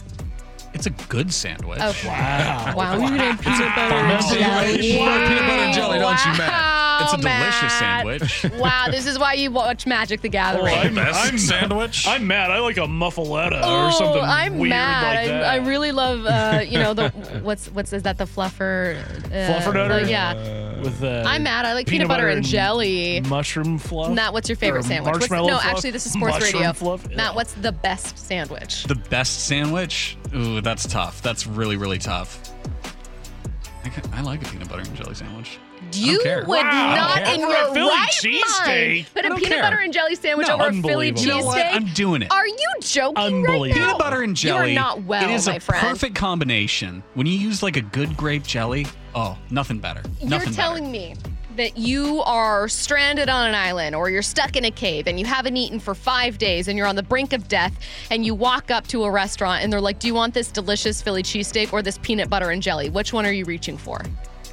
[0.75, 1.79] It's a good sandwich.
[1.81, 2.73] Oh, Wow.
[2.75, 2.97] wow.
[2.97, 4.91] You did peanut butter and jelly.
[4.91, 6.75] You love peanut butter and jelly, don't you, Matt?
[7.01, 8.45] It's a delicious sandwich.
[8.59, 10.73] Wow, this is why you watch Magic the Gathering.
[10.75, 12.07] I'm, Best I'm sandwich.
[12.07, 12.51] I'm mad.
[12.51, 15.15] I like a muffaletta Oh, or something I'm weird mad.
[15.17, 15.43] like that.
[15.45, 17.09] I, I really love, uh, you know, the
[17.43, 18.97] what's what's is that the fluffer?
[19.25, 20.03] Uh, Fluffernutter?
[20.05, 21.65] the- yeah, with uh, I'm mad.
[21.65, 23.21] I like peanut, butter, and jelly.
[23.27, 24.13] mushroom fluff.
[24.13, 25.13] Matt, what's your favorite Or sandwich?
[25.15, 25.65] What's- no, fluff?
[25.65, 26.73] actually, this is sports Mushroom radio.
[26.73, 27.09] Fluff?
[27.13, 28.83] Matt, what's the best sandwich?
[28.85, 30.17] The best sandwich?
[30.33, 31.21] Ooh, that's tough.
[31.21, 32.51] That's really, really tough.
[33.83, 35.59] I, ca- I like a peanut butter and jelly sandwich.
[35.93, 36.39] You care.
[36.39, 36.95] would Wow.
[36.95, 38.65] not Over in a your Philly right cheesesteak?
[38.65, 39.61] mind put a peanut care.
[39.61, 41.21] butter and jelly sandwich No, over a Philly unbelievable.
[41.21, 41.57] You know what?
[41.63, 41.73] cheesesteak.
[41.75, 42.31] I'm doing it.
[42.31, 43.67] Are you joking right Unbelievable.
[43.67, 43.73] now?
[43.87, 44.71] Peanut butter and jelly.
[44.73, 45.81] You are not well, It is my a friend.
[45.87, 47.03] perfect combination.
[47.13, 50.01] When you use like a good grape jelly, oh, nothing better.
[50.19, 51.15] You're nothing telling me
[51.55, 55.25] that you are stranded on an island or you're stuck in a cave and you
[55.25, 57.77] haven't eaten for five days and you're on the brink of death
[58.11, 61.01] and you walk up to a restaurant and they're like, Do you want this delicious
[61.01, 62.89] Philly cheesesteak or this peanut butter and jelly?
[62.89, 64.01] Which one are you reaching for?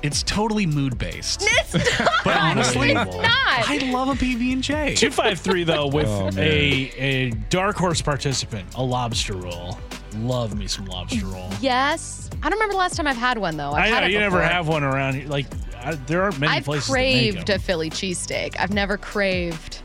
[0.03, 1.43] It's totally mood based.
[1.49, 2.09] It's not.
[2.25, 3.25] But honestly, it's not.
[3.71, 4.95] I love a PB and J.
[4.97, 9.79] Two five three though with Oh, a a dark horse participant, a lobster roll.
[10.17, 11.49] Love me some lobster roll.
[11.61, 12.29] yes.
[12.43, 13.71] I don't remember the last time I've had one though.
[13.71, 15.29] I've I had know you never have one around here.
[15.29, 15.47] Like
[15.85, 16.89] I, there aren't many I've places.
[16.91, 18.57] make craved a Philly cheesesteak.
[18.59, 19.83] I've never craved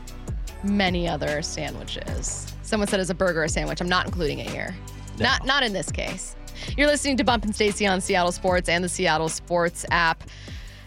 [0.62, 2.52] many other sandwiches.
[2.62, 3.80] Someone said it's a burger a sandwich.
[3.80, 4.74] I'm not including it here.
[5.18, 6.36] Not not in this case.
[6.76, 10.24] You're listening to Bump and Stacy on Seattle Sports and the Seattle Sports app.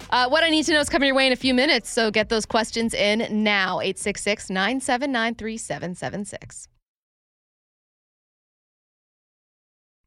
[0.10, 2.12] Uh, what I need to know is coming your way in a few minutes, so
[2.12, 3.80] get those questions in now.
[3.80, 6.68] 866 979 3776.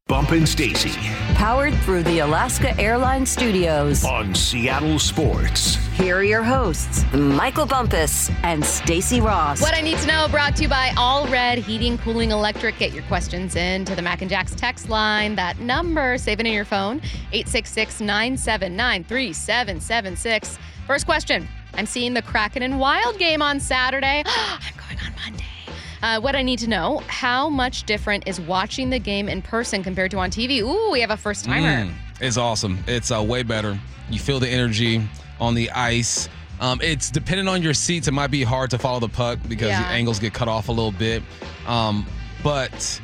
[0.07, 0.91] Bump and Stacy
[1.33, 4.05] Powered through the Alaska Airlines Studios.
[4.05, 5.77] on Seattle Sports.
[5.97, 9.63] Here are your hosts, Michael Bumpus and Stacy Rost.
[9.63, 12.77] What I need to know brought to you by All Red Heating, Cooling, Electric.
[12.77, 15.33] Get your questions in to the Mac and Jacks text line.
[15.35, 16.97] That number, save it in your phone,
[17.33, 20.59] 866 979 3776.
[20.85, 24.21] First question I'm seeing the Kraken and Wild game on Saturday.
[24.27, 25.45] I'm going on Monday.
[26.05, 29.81] Uh, what I need to know how much different is watching the game in person
[29.81, 30.59] compared to on TV?
[30.61, 31.89] Ooh, we have a first timer.
[31.89, 32.77] Mm, it's awesome.
[32.85, 33.79] It's uh, way better.
[34.11, 35.01] You feel the energy
[35.39, 36.29] on the ice.
[36.59, 38.07] Um, it's depending on your seats.
[38.07, 39.81] It might be hard to follow the puck because Yeah.
[39.81, 41.23] the angles get cut off a little bit.
[41.65, 42.05] Um,
[42.43, 43.01] but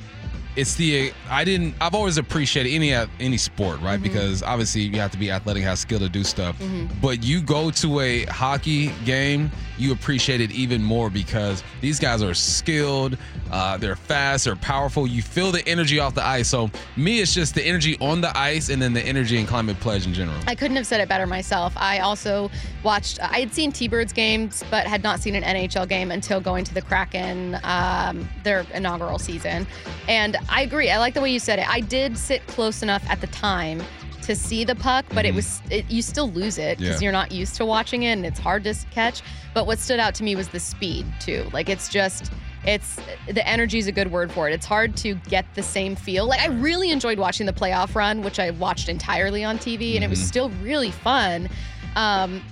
[0.55, 1.73] it's the I didn't.
[1.81, 3.95] I've always appreciated any any sport, right?
[3.95, 4.03] Mm-hmm.
[4.03, 6.55] Because obviously you have to be athletic, have skill to do stuff.
[7.01, 9.49] But you go to a hockey game,
[9.81, 13.17] you appreciate it even more because these guys are skilled,
[13.51, 15.07] uh, they're fast, they're powerful.
[15.07, 16.47] You feel the energy off the ice.
[16.47, 19.79] So me, it's just the energy on the ice and then the energy and Climate
[19.79, 20.37] Pledge in general.
[20.47, 21.73] I couldn't have said it better myself.
[21.75, 22.51] I also
[22.83, 26.39] watched, I had seen T Birds games, but had not seen an NHL game until
[26.39, 29.65] going to the Kraken, um, their inaugural season.
[30.07, 30.91] And I agree.
[30.91, 31.67] I like the way you said it.
[31.67, 33.81] I did sit close enough at the time
[34.21, 37.05] to see the puck, but it was it, you still lose it because Yeah.
[37.05, 39.21] you're not used to watching it and it's hard to catch.
[39.53, 41.47] But what stood out to me was the speed too.
[41.53, 42.31] Like it's just
[42.63, 42.97] it's
[43.27, 44.53] the energy is a good word for it.
[44.53, 46.27] It's hard to get the same feel.
[46.27, 50.03] Like I really enjoyed watching the playoff run, which I watched entirely on TV, and
[50.03, 51.49] it was still really fun.
[51.95, 52.43] Um,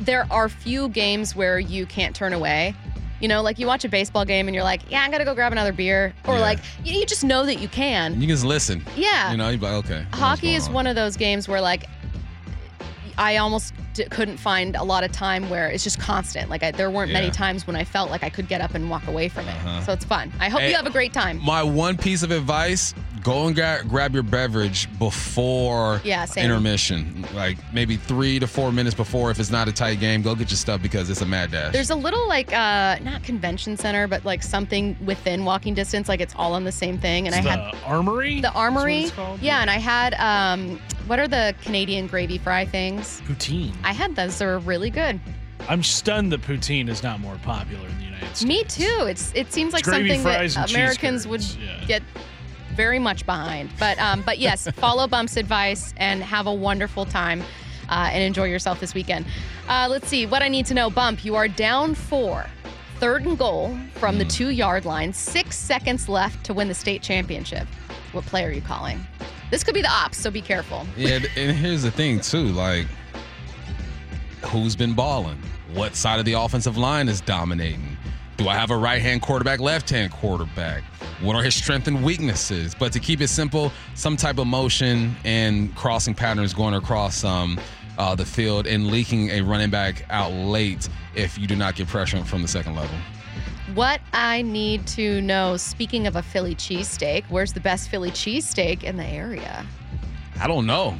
[0.00, 2.74] there are few games where you can't turn away.
[3.22, 5.32] You know, like you watch a baseball game and you're like, yeah, I'm gonna go
[5.32, 6.40] grab another beer, or Yeah.
[6.40, 8.14] like you, you just know that you can.
[8.14, 8.84] You can just listen.
[8.96, 9.30] Yeah.
[9.30, 10.04] You know, you're like, okay.
[10.12, 10.74] Hockey is on?
[10.74, 11.84] one of those games where like
[13.16, 16.48] I almost d- couldn't find a lot of time where it's just constant.
[16.50, 18.88] Like I, there weren't many times when I felt like I could get up and
[18.90, 19.84] walk away from it.
[19.84, 20.32] So it's fun.
[20.40, 21.40] I hope Hey, you have a great time.
[21.44, 27.24] My one piece of advice: go and gra- grab your beverage before Yeah, intermission.
[27.34, 29.30] Like maybe three to four minutes before.
[29.30, 31.72] If it's not a tight game, go get your stuff because it's a mad dash.
[31.72, 36.08] There's a little like uh not convention center, but like something within walking distance.
[36.08, 37.26] Like it's all on the same thing.
[37.26, 38.40] And I the had armory.
[38.40, 39.02] the armory.
[39.04, 39.40] it's called?
[39.40, 43.20] Yeah, and I had um what are the Canadian gravy fry things?
[43.26, 43.72] poutine.
[43.84, 44.38] I had those.
[44.38, 45.20] They were really good.
[45.68, 48.44] I'm stunned that poutine is not more popular in the United States.
[48.44, 49.06] Me too.
[49.06, 51.84] It's it seems like gravy something that Americans would yeah.
[51.86, 52.02] get
[52.74, 53.70] very much behind.
[53.78, 57.42] But um, but yes, follow Bump's advice and have a wonderful time
[57.88, 59.26] uh, and enjoy yourself this weekend.
[59.68, 60.90] Uh, let's see what I need to know.
[60.90, 62.46] Bump, you are down four,
[62.98, 64.18] third and goal from Hmm.
[64.20, 65.12] the two yard line.
[65.12, 67.68] Six seconds left to win the state championship.
[68.12, 69.06] What play are you calling?
[69.50, 70.86] This could be the ops, so be careful.
[70.96, 72.86] Yeah, and here's the thing too, like
[74.44, 75.38] who's been balling?
[75.72, 77.96] What side of the offensive line is dominating?
[78.36, 80.82] Do I have a right-hand quarterback, left-hand quarterback?
[81.20, 82.74] What are his strengths and weaknesses?
[82.74, 87.60] But to keep it simple, some type of motion and crossing patterns going across um,
[87.98, 91.88] uh, the field and leaking a running back out late if you do not get
[91.88, 92.96] pressure from the second level.
[93.74, 98.82] What I need to know, speaking of a Philly cheesesteak, where's the best Philly cheesesteak
[98.82, 99.64] in the area?
[100.40, 100.96] I don't know.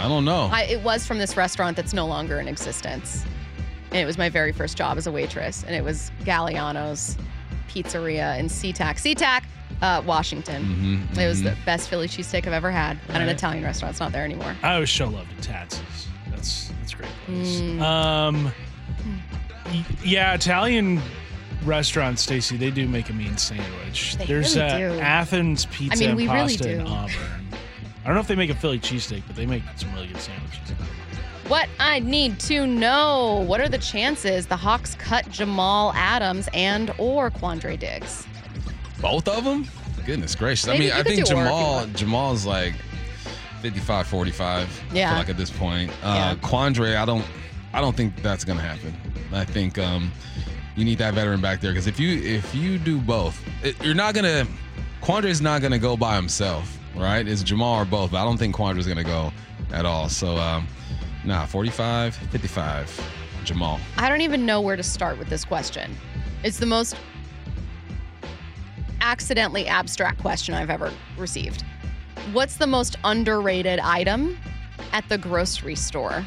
[0.00, 0.48] I don't know.
[0.52, 3.24] I, it was from this restaurant that's no longer in existence.
[3.90, 5.64] And it was my very first job as a waitress.
[5.64, 7.16] And it was Galliano's
[7.68, 8.96] Pizzeria in SeaTac.
[8.96, 9.44] SeaTac,
[9.82, 11.06] uh, Washington.
[11.18, 13.92] It was the best Philly cheesesteak I've ever had at an Italian restaurant.
[13.92, 14.56] It's not there anymore.
[14.62, 15.82] I always show love to Tat's.
[16.30, 17.60] That's that's a great place.
[17.60, 17.80] Mm.
[17.80, 18.52] Um,
[20.04, 21.00] yeah, Italian
[21.64, 24.16] restaurants, Stacy, they do make a mean sandwich.
[24.16, 25.00] They There's really uh, do.
[25.00, 26.90] Athens Pizza I mean, and we really Pasta in do.
[26.90, 27.49] Auburn.
[28.02, 30.20] I don't know if they make a Philly cheesesteak, but they make some really good
[30.20, 30.70] sandwiches.
[31.48, 36.92] What I need to know, what are the chances the Hawks cut Jamal Adams and
[36.96, 38.26] or Quandre Diggs?
[39.00, 39.66] Both of them?
[40.06, 40.66] Goodness gracious.
[40.66, 41.96] Maybe I mean, you I could think do work if you Jamal want.
[41.96, 42.74] Jamal's like
[43.62, 44.68] 55 45.
[44.92, 45.08] I Yeah.
[45.10, 45.90] feel like at this point.
[46.02, 46.34] Uh Yeah.
[46.36, 47.24] Quandre, I don't
[47.72, 48.94] I don't think that's going to happen.
[49.32, 50.10] I think um
[50.76, 53.94] you need that veteran back there because if you if you do both, it, you're
[53.94, 54.50] not going to
[55.02, 57.26] Quandre's not going to go by himself, right?
[57.26, 59.32] It's Jamal or both, but I don't think Quandre's going to go
[59.72, 60.08] at all.
[60.08, 60.66] So um
[61.24, 63.12] nah, 45 55
[63.44, 63.80] Jamal.
[63.96, 65.96] I don't even know where to start with this question.
[66.42, 66.96] It's the most
[69.00, 71.64] accidentally abstract question I've ever received.
[72.32, 74.38] What's the most underrated item
[74.92, 76.26] at the grocery store?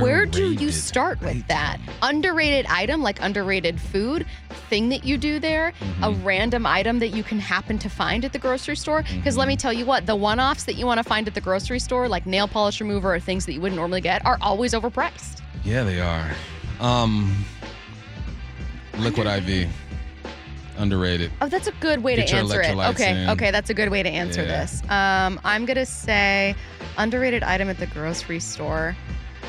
[0.00, 1.44] Where do you start with item.
[1.48, 1.78] that?
[2.02, 4.26] Underrated item, like underrated food,
[4.68, 8.32] thing that you do there, a random item that you can happen to find at
[8.32, 9.02] the grocery store.
[9.14, 11.34] Because let me tell you what, the one offs that you want to find at
[11.34, 14.38] the grocery store, like nail polish remover or things that you wouldn't normally get, are
[14.40, 15.40] always overpriced.
[15.64, 16.30] Yeah, they are.
[16.80, 17.44] Um,
[18.98, 19.68] Liquid IV,
[20.76, 21.30] underrated.
[21.40, 22.76] Oh, that's a good way Get to answer it.
[22.76, 23.30] Okay, in.
[23.30, 24.60] okay, that's a good way to answer Yeah.
[24.64, 24.82] this.
[24.88, 26.54] Um, I'm gonna say
[26.96, 28.96] underrated item at the grocery store.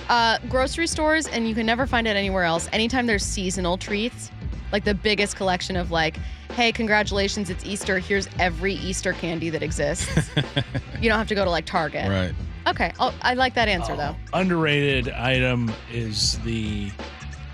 [0.09, 2.69] Uh, grocery stores, and you can never find it anywhere else.
[2.71, 4.31] Anytime there's seasonal treats,
[4.71, 6.17] like the biggest collection of like,
[6.55, 7.97] hey, congratulations, it's Easter.
[7.99, 10.07] Here's every Easter candy that exists.
[11.01, 12.07] you don't have to go to like Target.
[12.09, 12.33] Right.
[12.67, 14.15] Okay, oh, I like that answer Oh, though.
[14.33, 16.89] Underrated item is the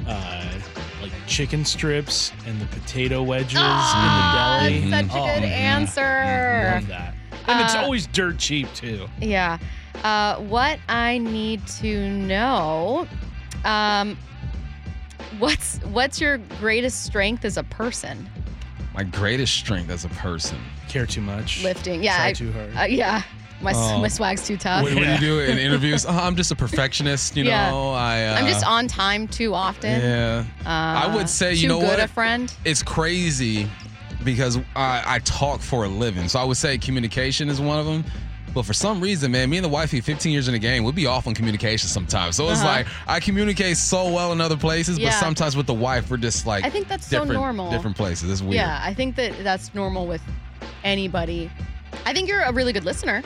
[0.08, 0.46] uh,
[1.02, 4.90] like chicken strips and the potato wedges Ah, in the deli.
[4.92, 5.52] that's such a Oh, good mhm.
[5.52, 6.72] answer.
[6.76, 7.14] Love that.
[7.48, 9.08] And it's Uh, always dirt cheap too.
[9.20, 9.58] Yeah.
[10.04, 13.08] Uh, what I need to know,
[13.66, 14.18] um,
[15.40, 18.30] what's what's your greatest strength as a person?
[18.94, 20.58] My greatest strength as a person.
[20.90, 21.64] Care too much.
[21.64, 22.04] Lifting.
[22.04, 22.18] Yeah.
[22.18, 22.78] Try I- too hard.
[22.78, 23.22] Uh, yeah.
[23.62, 24.82] My, my swag's too tough.
[24.82, 26.04] What, what do you do in interviews?
[26.08, 27.70] Oh, I'm just a perfectionist, you Yeah.
[27.70, 27.92] know.
[27.92, 30.02] I uh, I'm just on time too often.
[30.02, 30.46] Yeah.
[30.66, 32.00] I would say, you know good what?
[32.00, 32.52] a friend.
[32.66, 33.70] It's crazy
[34.24, 36.28] because I, I talk for a living.
[36.28, 38.04] So I would say communication is one of them.
[38.54, 40.94] But for some reason, man, me and the wifey, 15 years in the game, we'd
[40.94, 42.36] be off on communication sometimes.
[42.36, 42.68] So it's Uh-huh.
[42.68, 46.46] like I communicate so well in other places, but sometimes with the wife, we're just
[46.46, 47.72] like I think that's so normal.
[47.72, 48.30] Different places.
[48.30, 48.56] It's weird.
[48.56, 50.22] Yeah, I think that that's normal with
[50.84, 51.50] anybody.
[52.06, 53.24] I think you're a really good listener.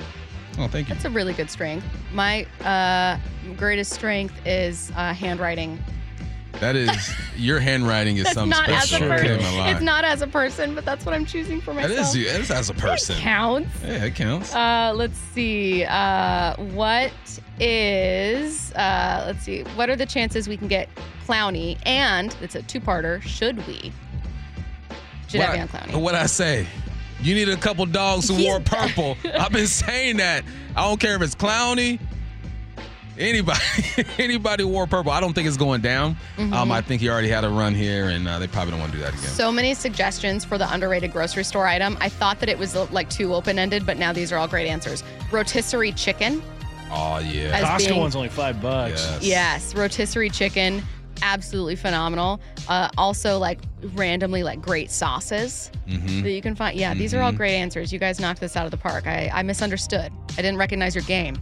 [0.60, 0.94] Oh, thank you.
[0.94, 1.86] That's a really good strength.
[2.14, 3.18] My uh,
[3.58, 5.80] greatest strength is uh, handwriting.
[6.60, 9.34] That is your handwriting is something not as a person.
[9.34, 9.72] Okay.
[9.72, 12.08] It's not as a person, but that's what I'm choosing for That myself.
[12.08, 12.26] is you.
[12.32, 13.16] That is as a person.
[13.18, 13.70] Counts.
[13.84, 14.56] Yeah, it counts.
[14.56, 15.84] Uh, let's see.
[15.86, 17.12] Uh, what
[17.60, 18.72] is?
[18.74, 19.64] Uh, let's see.
[19.76, 20.90] What are the chances we can get
[21.28, 21.78] Clowney?
[21.86, 23.22] And it's a two-parter.
[23.22, 23.92] Should we?
[25.28, 26.02] Should what, have you on Clowney?
[26.02, 26.68] what I say?
[27.22, 29.18] You need a couple dogs who He's- wore purple.
[29.40, 30.44] I've been saying that.
[30.76, 32.00] I don't care if it's Clowny,
[33.18, 33.60] anybody,
[34.20, 35.12] anybody wore purple.
[35.12, 36.16] I don't think it's going down.
[36.38, 38.92] Um, I think he already had a run here, and uh, they probably don't want
[38.92, 39.24] to do that again.
[39.26, 41.98] So many suggestions for the underrated grocery store item.
[42.02, 44.48] I thought that it was uh, like too open ended, but now these are all
[44.48, 45.04] great answers.
[45.32, 46.42] Rotisserie chicken.
[46.92, 47.58] oh yeah.
[47.60, 49.02] As Costco being- one's only five bucks.
[49.02, 49.24] Yes.
[49.24, 50.84] Yes, rotisserie chicken.
[51.22, 52.40] Absolutely phenomenal.
[52.68, 53.60] Uh, also, like
[53.94, 56.24] randomly, like great sauces Mm-hmm.
[56.24, 56.76] that you can find.
[56.80, 57.94] Yeah, these are all great answers.
[57.94, 59.06] You guys knocked this out of the park.
[59.06, 60.12] I, I misunderstood.
[60.32, 61.36] I didn't recognize your game.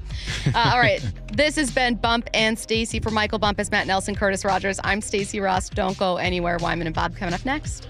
[0.53, 1.01] Uh, all right,
[1.31, 4.81] this has been Bump and Stacy for Michael Bumpus, Matt Nelson, Curtis Rogers.
[4.83, 5.75] I'm Stacy Rost.
[5.75, 6.57] Don't go anywhere.
[6.57, 7.87] Wyman and Bob coming up next.